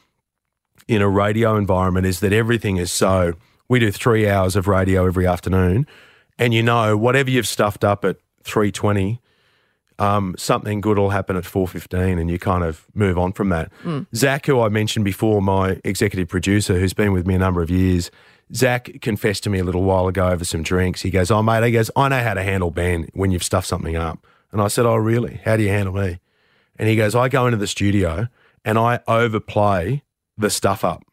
in 0.87 1.01
a 1.01 1.09
radio 1.09 1.55
environment 1.55 2.05
is 2.05 2.19
that 2.21 2.33
everything 2.33 2.77
is 2.77 2.91
so. 2.91 3.33
We 3.67 3.79
do 3.79 3.91
three 3.91 4.27
hours 4.27 4.55
of 4.55 4.67
radio 4.67 5.05
every 5.05 5.25
afternoon, 5.25 5.87
and 6.37 6.53
you 6.53 6.63
know 6.63 6.97
whatever 6.97 7.29
you've 7.29 7.47
stuffed 7.47 7.83
up 7.83 8.05
at 8.05 8.17
three 8.43 8.71
twenty, 8.71 9.21
um, 9.99 10.35
something 10.37 10.81
good 10.81 10.97
will 10.97 11.09
happen 11.11 11.35
at 11.35 11.45
four 11.45 11.67
fifteen, 11.67 12.19
and 12.19 12.29
you 12.29 12.39
kind 12.39 12.63
of 12.63 12.85
move 12.93 13.17
on 13.17 13.33
from 13.33 13.49
that. 13.49 13.71
Zach, 14.15 14.45
who 14.45 14.61
I 14.61 14.69
mentioned 14.69 15.05
before, 15.05 15.41
my 15.41 15.79
executive 15.83 16.27
producer, 16.27 16.79
who's 16.79 16.93
been 16.93 17.11
with 17.11 17.25
me 17.27 17.35
a 17.35 17.39
number 17.39 17.61
of 17.61 17.69
years, 17.69 18.11
Zach 18.53 18.89
confessed 19.01 19.43
to 19.43 19.49
me 19.49 19.59
a 19.59 19.63
little 19.63 19.83
while 19.83 20.07
ago 20.07 20.27
over 20.27 20.45
some 20.45 20.63
drinks. 20.63 21.01
He 21.01 21.09
goes, 21.09 21.31
"Oh 21.31 21.41
mate," 21.41 21.63
he 21.63 21.71
goes, 21.71 21.89
"I 21.95 22.09
know 22.09 22.21
how 22.21 22.33
to 22.33 22.43
handle 22.43 22.71
Ben 22.71 23.07
when 23.13 23.31
you've 23.31 23.43
stuffed 23.43 23.67
something 23.67 23.95
up." 23.95 24.25
And 24.51 24.61
I 24.61 24.67
said, 24.67 24.85
"Oh 24.85 24.95
really? 24.95 25.41
How 25.45 25.57
do 25.57 25.63
you 25.63 25.69
handle 25.69 25.93
me?" 25.93 26.19
And 26.77 26.89
he 26.89 26.95
goes, 26.95 27.15
"I 27.15 27.29
go 27.29 27.45
into 27.47 27.57
the 27.57 27.67
studio 27.67 28.27
and 28.65 28.77
I 28.77 28.99
overplay 29.07 30.03
the 30.37 30.49
stuff 30.49 30.83
up." 30.83 31.03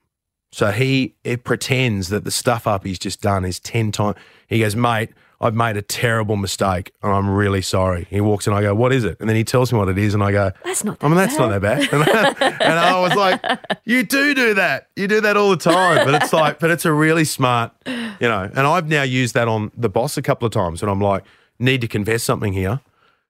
So 0.53 0.71
he 0.73 1.15
it 1.25 1.45
pretends 1.45 2.09
that 2.09 2.25
the 2.25 2.31
stuff 2.31 2.67
up 2.67 2.85
he's 2.85 2.99
just 2.99 3.21
done 3.21 3.45
is 3.45 3.61
10 3.61 3.93
times. 3.93 4.17
He 4.49 4.61
goes, 4.61 4.75
mate, 4.75 5.11
I've 5.43 5.55
made 5.55 5.79
a 5.79 5.83
terrible 5.83 6.37
mistake 6.37 6.93
and 7.03 7.11
I'm 7.11 7.31
really 7.31 7.63
sorry. 7.63 8.07
He 8.11 8.21
walks 8.21 8.47
in, 8.47 8.53
I 8.53 8.61
go, 8.61 8.75
what 8.75 8.93
is 8.93 9.05
it? 9.05 9.17
And 9.21 9.29
then 9.29 9.37
he 9.37 9.45
tells 9.45 9.73
me 9.73 9.79
what 9.79 9.89
it 9.89 9.97
is, 9.97 10.13
and 10.13 10.23
I 10.23 10.33
go, 10.33 10.53
That's 10.65 10.85
not 10.85 10.99
I 11.01 11.09
mean, 11.09 11.17
that 11.17 11.31
that's 11.31 11.39
not 11.39 11.49
that 11.49 11.63
bad. 11.63 11.89
and 12.61 12.79
I 12.79 13.01
was 13.01 13.15
like, 13.15 13.43
you 13.85 14.03
do 14.03 14.35
do 14.35 14.55
that. 14.55 14.89
You 14.97 15.09
do 15.09 15.23
that 15.23 15.39
all 15.39 15.51
the 15.51 15.57
time. 15.57 16.05
But 16.05 16.23
it's 16.23 16.33
like, 16.33 16.59
but 16.59 16.71
it's 16.71 16.85
a 16.85 16.93
really 16.93 17.25
smart, 17.25 17.73
you 17.87 18.29
know. 18.29 18.51
And 18.55 18.67
I've 18.67 18.89
now 18.89 19.03
used 19.03 19.33
that 19.35 19.49
on 19.49 19.73
the 19.75 19.89
boss 19.89 20.19
a 20.19 20.23
couple 20.23 20.45
of 20.45 20.53
times, 20.53 20.83
and 20.83 20.91
I'm 20.91 21.01
like, 21.01 21.25
need 21.59 21.81
to 21.81 21.89
confess 21.89 22.23
something 22.23 22.53
here. 22.53 22.81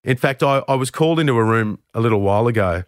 In 0.03 0.17
fact, 0.17 0.43
I, 0.43 0.63
I 0.67 0.75
was 0.75 0.91
called 0.91 1.21
into 1.21 1.35
a 1.35 1.45
room 1.45 1.79
a 1.95 2.01
little 2.01 2.23
while 2.23 2.49
ago, 2.49 2.83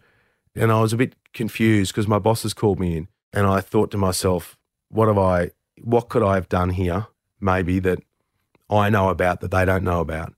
and 0.55 0.71
I 0.71 0.81
was 0.81 0.91
a 0.91 0.97
bit 0.97 1.15
confused 1.33 1.93
because 1.93 2.07
my 2.07 2.19
boss 2.19 2.43
has 2.43 2.53
called 2.53 2.79
me 2.79 2.97
in, 2.97 3.07
and 3.31 3.47
I 3.47 3.61
thought 3.61 3.89
to 3.91 3.97
myself, 3.97 4.57
what 4.89 5.07
have 5.07 5.17
I, 5.17 5.51
what 5.81 6.09
could 6.09 6.23
I 6.23 6.35
have 6.35 6.49
done 6.49 6.71
here? 6.71 7.07
Maybe 7.39 7.79
that 7.79 7.99
I 8.73 8.89
know 8.89 9.09
about 9.09 9.41
that 9.41 9.51
they 9.51 9.65
don't 9.65 9.83
know 9.83 9.99
about. 9.99 10.33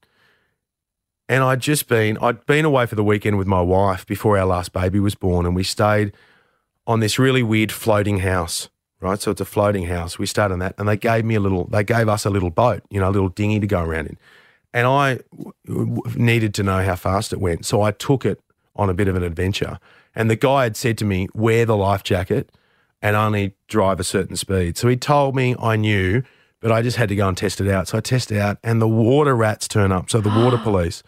And 1.27 1.43
I'd 1.43 1.59
just 1.59 1.87
been, 1.87 2.17
I'd 2.19 2.45
been 2.45 2.65
away 2.65 2.85
for 2.85 2.95
the 2.95 3.03
weekend 3.03 3.37
with 3.37 3.47
my 3.47 3.61
wife 3.61 4.05
before 4.05 4.37
our 4.37 4.45
last 4.45 4.73
baby 4.73 4.99
was 4.99 5.15
born, 5.15 5.45
and 5.45 5.55
we 5.55 5.63
stayed 5.63 6.13
on 6.85 6.99
this 6.99 7.17
really 7.17 7.41
weird 7.41 7.71
floating 7.71 8.19
house, 8.19 8.69
right? 8.99 9.19
So 9.19 9.31
it's 9.31 9.41
a 9.41 9.45
floating 9.45 9.87
house. 9.87 10.19
We 10.19 10.27
stayed 10.27 10.51
on 10.51 10.59
that, 10.59 10.75
and 10.77 10.87
they 10.87 10.97
gave 10.97 11.25
me 11.25 11.33
a 11.33 11.39
little, 11.39 11.65
they 11.65 11.83
gave 11.83 12.07
us 12.07 12.25
a 12.25 12.29
little 12.29 12.51
boat, 12.51 12.83
you 12.91 12.99
know, 12.99 13.09
a 13.09 13.11
little 13.11 13.29
dinghy 13.29 13.59
to 13.59 13.67
go 13.67 13.81
around 13.81 14.07
in. 14.07 14.17
And 14.71 14.85
I 14.85 15.19
needed 16.15 16.53
to 16.55 16.63
know 16.63 16.83
how 16.83 16.95
fast 16.95 17.33
it 17.33 17.39
went. 17.39 17.65
So 17.65 17.81
I 17.81 17.91
took 17.91 18.25
it 18.25 18.41
on 18.75 18.89
a 18.89 18.93
bit 18.93 19.07
of 19.07 19.15
an 19.15 19.23
adventure. 19.23 19.79
And 20.13 20.29
the 20.29 20.35
guy 20.35 20.63
had 20.63 20.75
said 20.75 20.97
to 20.99 21.05
me, 21.05 21.27
wear 21.33 21.65
the 21.65 21.77
life 21.77 22.03
jacket 22.03 22.51
and 23.01 23.15
only 23.15 23.55
drive 23.67 23.99
a 23.99 24.03
certain 24.03 24.35
speed. 24.35 24.77
So 24.77 24.89
he 24.89 24.97
told 24.97 25.35
me 25.35 25.55
I 25.59 25.75
knew, 25.75 26.23
but 26.65 26.71
I 26.71 26.81
just 26.81 26.97
had 26.97 27.09
to 27.09 27.15
go 27.15 27.27
and 27.27 27.37
test 27.37 27.61
it 27.61 27.69
out. 27.69 27.89
So 27.89 27.99
I 27.99 28.01
test 28.01 28.31
it 28.31 28.39
out, 28.39 28.57
and 28.63 28.81
the 28.81 28.87
water 28.87 29.35
rats 29.35 29.67
turn 29.67 29.91
up. 29.91 30.09
So 30.09 30.19
the 30.19 30.29
water 30.29 30.57
police. 30.63 31.03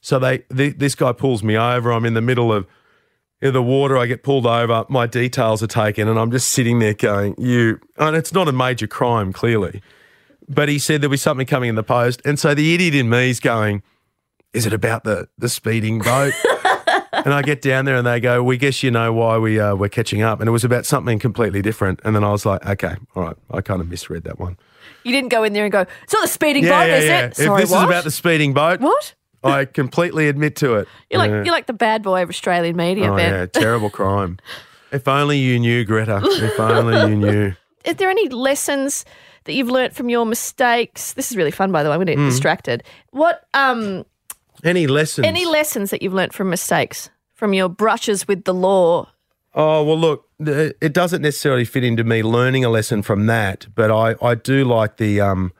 So 0.00 0.18
they, 0.18 0.38
th 0.38 0.78
this 0.78 0.94
guy 0.94 1.12
pulls 1.12 1.42
me 1.42 1.54
over. 1.54 1.92
I'm 1.92 2.06
in 2.06 2.14
the 2.14 2.22
middle 2.22 2.50
of 2.50 2.66
in 3.42 3.52
the 3.52 3.62
water. 3.62 3.98
I 3.98 4.06
get 4.06 4.22
pulled 4.22 4.46
over. 4.46 4.86
My 4.88 5.06
details 5.06 5.62
are 5.62 5.66
taken, 5.66 6.08
and 6.08 6.18
I'm 6.18 6.30
just 6.30 6.48
sitting 6.48 6.78
there 6.78 6.94
going, 6.94 7.34
"You." 7.36 7.78
And 7.98 8.16
it's 8.16 8.32
not 8.32 8.48
a 8.48 8.52
major 8.52 8.86
crime, 8.86 9.34
clearly, 9.34 9.82
but 10.48 10.70
he 10.70 10.78
said 10.78 11.02
there 11.02 11.10
was 11.10 11.20
something 11.20 11.46
coming 11.46 11.68
in 11.68 11.74
the 11.74 11.82
post, 11.82 12.22
and 12.24 12.38
so 12.38 12.54
the 12.54 12.72
idiot 12.72 12.94
in 12.94 13.10
me 13.10 13.28
is 13.28 13.38
going, 13.38 13.82
"Is 14.54 14.64
it 14.64 14.72
about 14.72 15.04
the 15.04 15.28
the 15.36 15.50
speeding 15.50 15.98
boat?" 15.98 16.32
and 17.12 17.34
I 17.34 17.42
get 17.42 17.60
down 17.60 17.84
there, 17.84 17.96
and 17.96 18.06
they 18.06 18.18
go, 18.18 18.42
"We 18.42 18.56
guess 18.56 18.82
you 18.82 18.90
know 18.90 19.12
why 19.12 19.36
we 19.36 19.60
uh, 19.60 19.74
we're 19.74 19.90
catching 19.90 20.22
up," 20.22 20.40
and 20.40 20.48
it 20.48 20.52
was 20.52 20.64
about 20.64 20.86
something 20.86 21.18
completely 21.18 21.60
different. 21.60 22.00
And 22.02 22.16
then 22.16 22.24
I 22.24 22.30
was 22.30 22.46
like, 22.46 22.64
"Okay, 22.64 22.96
all 23.14 23.24
right, 23.24 23.36
I 23.50 23.60
kind 23.60 23.82
of 23.82 23.90
misread 23.90 24.24
that 24.24 24.40
one." 24.40 24.56
You 25.04 25.12
didn't 25.12 25.30
go 25.30 25.42
in 25.44 25.52
there 25.52 25.64
and 25.64 25.72
go, 25.72 25.84
it's 26.02 26.12
not 26.12 26.22
the 26.22 26.28
speeding 26.28 26.64
Yeah, 26.64 26.80
boat, 26.80 26.86
yeah, 26.88 26.96
is 26.96 27.04
yeah. 27.04 27.20
it? 27.20 27.30
If 27.30 27.36
Sorry, 27.36 27.62
this 27.62 27.70
what? 27.70 27.78
is 27.78 27.84
about 27.84 28.04
the 28.04 28.10
speeding 28.10 28.52
boat, 28.54 28.80
what? 28.80 29.14
I 29.44 29.64
completely 29.64 30.28
admit 30.28 30.54
to 30.56 30.74
it. 30.74 30.88
You're 31.10 31.18
like 31.18 31.30
Yeah. 31.30 31.42
you're 31.44 31.54
like 31.54 31.66
the 31.66 31.72
bad 31.72 32.02
boy 32.02 32.22
of 32.22 32.28
Australian 32.28 32.76
media, 32.76 33.12
Oh 33.12 33.16
Ben. 33.16 33.32
yeah, 33.32 33.46
terrible 33.46 33.90
crime. 33.98 34.38
If 34.92 35.08
only 35.08 35.38
you 35.38 35.58
knew, 35.58 35.84
Greta. 35.84 36.20
If 36.22 36.60
only 36.60 37.10
you 37.10 37.16
knew. 37.16 37.52
Is 37.84 37.96
there 37.96 38.10
any 38.10 38.28
lessons 38.28 39.04
that 39.44 39.54
you've 39.54 39.70
learnt 39.70 39.94
from 39.94 40.08
your 40.08 40.24
mistakes? 40.24 41.14
This 41.14 41.32
is 41.32 41.36
really 41.36 41.50
fun, 41.50 41.72
by 41.72 41.82
the 41.82 41.88
way. 41.88 41.94
I'm 41.96 41.98
going 41.98 42.06
to 42.08 42.14
Hmm. 42.14 42.26
get 42.26 42.30
distracted. 42.30 42.84
What 43.10 43.44
um 43.54 44.04
Any 44.62 44.86
lessons? 44.86 45.26
any 45.26 45.44
lessons 45.46 45.90
that 45.90 46.02
you've 46.02 46.14
learnt 46.14 46.32
from 46.32 46.48
mistakes, 46.50 47.10
from 47.34 47.52
your 47.52 47.68
brushes 47.68 48.28
with 48.28 48.44
the 48.44 48.54
law? 48.54 49.08
Oh 49.54 49.84
well, 49.84 49.98
look, 49.98 50.28
it 50.38 50.92
doesn't 50.92 51.22
necessarily 51.22 51.64
fit 51.64 51.84
into 51.84 52.04
me 52.04 52.22
learning 52.22 52.64
a 52.64 52.70
lesson 52.70 53.02
from 53.02 53.26
that, 53.26 53.66
but 53.74 53.90
I, 53.90 54.14
I 54.24 54.34
do 54.34 54.64
like 54.64 54.96
the 54.96 55.20
um, 55.20 55.52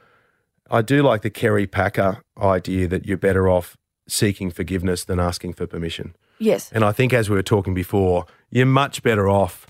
I 0.70 0.80
do 0.80 1.02
like 1.02 1.22
the 1.22 1.30
Kerry 1.30 1.66
Packer 1.66 2.22
idea 2.40 2.88
that 2.88 3.06
you're 3.06 3.18
better 3.18 3.48
off 3.48 3.76
seeking 4.08 4.50
forgiveness 4.50 5.04
than 5.04 5.20
asking 5.20 5.52
for 5.52 5.66
permission. 5.66 6.16
Yes. 6.38 6.72
And 6.72 6.84
I 6.84 6.92
think, 6.92 7.12
as 7.12 7.28
we 7.28 7.36
were 7.36 7.42
talking 7.42 7.74
before, 7.74 8.24
you're 8.50 8.66
much 8.66 9.02
better 9.02 9.28
off 9.28 9.66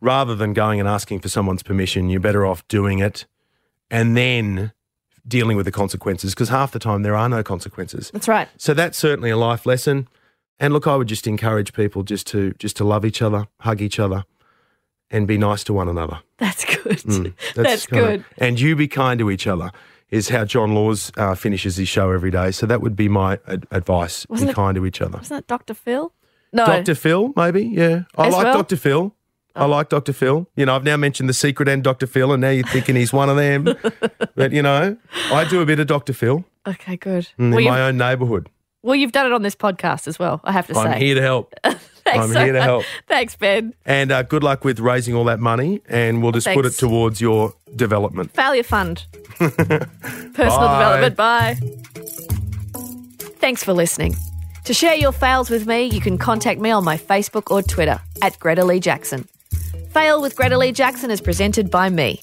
rather 0.00 0.34
than 0.34 0.52
going 0.52 0.80
and 0.80 0.88
asking 0.88 1.20
for 1.20 1.28
someone's 1.28 1.62
permission. 1.62 2.10
You're 2.10 2.20
better 2.20 2.44
off 2.44 2.66
doing 2.68 2.98
it 2.98 3.26
and 3.90 4.16
then 4.16 4.72
dealing 5.26 5.56
with 5.56 5.66
the 5.66 5.72
consequences 5.72 6.34
because 6.34 6.48
half 6.48 6.72
the 6.72 6.78
time 6.78 7.02
there 7.02 7.14
are 7.14 7.28
no 7.28 7.42
consequences. 7.42 8.10
That's 8.12 8.28
right. 8.28 8.48
So 8.56 8.74
that's 8.74 8.98
certainly 8.98 9.30
a 9.30 9.36
life 9.36 9.66
lesson. 9.66 10.08
And 10.60 10.72
look, 10.74 10.86
I 10.86 10.94
would 10.96 11.08
just 11.08 11.26
encourage 11.26 11.72
people 11.72 12.02
just 12.02 12.26
to 12.28 12.52
just 12.58 12.76
to 12.76 12.84
love 12.84 13.04
each 13.04 13.22
other, 13.22 13.46
hug 13.60 13.80
each 13.80 13.98
other, 13.98 14.24
and 15.10 15.26
be 15.26 15.38
nice 15.38 15.64
to 15.64 15.72
one 15.72 15.88
another. 15.88 16.20
That's 16.36 16.64
good. 16.64 16.98
Mm, 16.98 17.32
That's, 17.54 17.86
kinda- 17.86 18.04
good. 18.18 18.24
And 18.38 18.60
you 18.60 18.76
be 18.76 18.86
kind 18.86 19.18
to 19.20 19.30
each 19.30 19.46
other 19.46 19.70
is 20.10 20.28
how 20.28 20.44
John 20.44 20.74
Laws 20.74 21.10
uh, 21.16 21.34
finishes 21.34 21.76
his 21.76 21.88
show 21.88 22.10
every 22.10 22.30
day. 22.30 22.50
So 22.50 22.66
that 22.66 22.80
would 22.82 22.94
be 22.96 23.08
my 23.08 23.38
ad- 23.48 23.66
advice: 23.70 24.26
Wasn't 24.28 24.48
be 24.48 24.52
it- 24.52 24.54
kind 24.54 24.74
to 24.76 24.84
each 24.86 25.00
other. 25.00 25.18
Wasn't 25.18 25.28
that 25.38 25.46
Dr. 25.46 25.74
Phil? 25.74 26.12
No. 26.52 26.66
Dr. 26.66 26.94
Phil, 26.96 27.32
maybe, 27.36 27.62
yeah. 27.64 28.02
I 28.18 28.26
As 28.26 28.34
like 28.34 28.44
well? 28.44 28.54
Oh. 28.54 28.58
Dr. 28.58 28.76
Phil. 28.76 29.14
I 29.54 29.64
like 29.66 29.88
Dr. 29.88 30.12
Phil. 30.12 30.48
You 30.56 30.66
know, 30.66 30.74
I've 30.76 30.84
now 30.84 30.96
mentioned 30.96 31.28
the 31.28 31.32
secret 31.34 31.68
and 31.68 31.82
Dr. 31.82 32.06
Phil, 32.06 32.32
and 32.32 32.40
now 32.40 32.50
you're 32.50 32.66
thinking 32.66 32.96
he's 32.96 33.12
one 33.12 33.28
of 33.30 33.36
them. 33.36 33.64
but 34.34 34.52
you 34.52 34.60
know, 34.62 34.96
I 35.32 35.44
do 35.48 35.60
a 35.60 35.66
bit 35.66 35.78
of 35.80 35.86
Dr. 35.86 36.12
Phil 36.12 36.44
Okay, 36.66 36.96
good. 36.96 37.28
in 37.38 37.50
Well, 37.52 37.64
my 37.64 37.82
own 37.82 37.96
neighbourhood. 37.98 38.48
Well, 38.82 38.94
you've 38.96 39.12
done 39.12 39.26
it 39.26 39.32
on 39.32 39.42
this 39.42 39.54
podcast 39.54 40.08
as 40.08 40.18
well, 40.18 40.40
I 40.44 40.52
have 40.52 40.66
to 40.68 40.74
say. 40.74 40.80
I'm 40.80 40.98
here 41.00 41.14
to 41.14 41.22
help. 41.22 41.54
Thanks 41.64 42.24
I'm 42.24 42.32
so 42.32 42.44
here 42.44 42.52
to 42.54 42.58
much. 42.58 42.64
help. 42.64 42.84
Thanks, 43.08 43.36
Ben. 43.36 43.74
And 43.84 44.10
uh, 44.10 44.22
good 44.22 44.42
luck 44.42 44.64
with 44.64 44.80
raising 44.80 45.14
all 45.14 45.24
that 45.24 45.38
money, 45.38 45.80
and 45.88 46.22
we'll 46.22 46.32
just 46.32 46.48
put 46.48 46.66
it 46.66 46.70
towards 46.70 47.20
your 47.20 47.54
development. 47.76 48.32
Failure 48.32 48.62
Fund. 48.62 49.04
Personal 49.38 50.34
Bye. 50.34 51.06
development. 51.06 51.16
Bye. 51.16 51.54
Thanks 53.38 53.62
for 53.62 53.72
listening. 53.72 54.16
To 54.64 54.74
share 54.74 54.94
your 54.94 55.12
fails 55.12 55.50
with 55.50 55.66
me, 55.66 55.84
you 55.84 56.00
can 56.00 56.18
contact 56.18 56.60
me 56.60 56.70
on 56.70 56.84
my 56.84 56.96
Facebook 56.96 57.50
or 57.50 57.62
Twitter 57.62 58.00
at 58.22 58.38
Greta 58.38 58.64
Lee 58.64 58.80
Jackson. 58.80 59.26
Fail 59.90 60.20
with 60.20 60.36
Greta 60.36 60.56
Lee 60.58 60.72
Jackson 60.72 61.10
is 61.10 61.20
presented 61.20 61.70
by 61.70 61.88
me. 61.88 62.20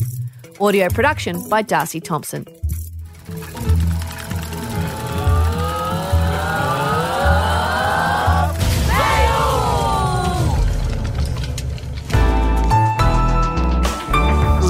Audio 0.59 0.89
production 0.89 1.47
by 1.49 1.61
Darcy 1.61 1.99
Thompson. 1.99 2.45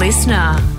Listener. 0.07 0.76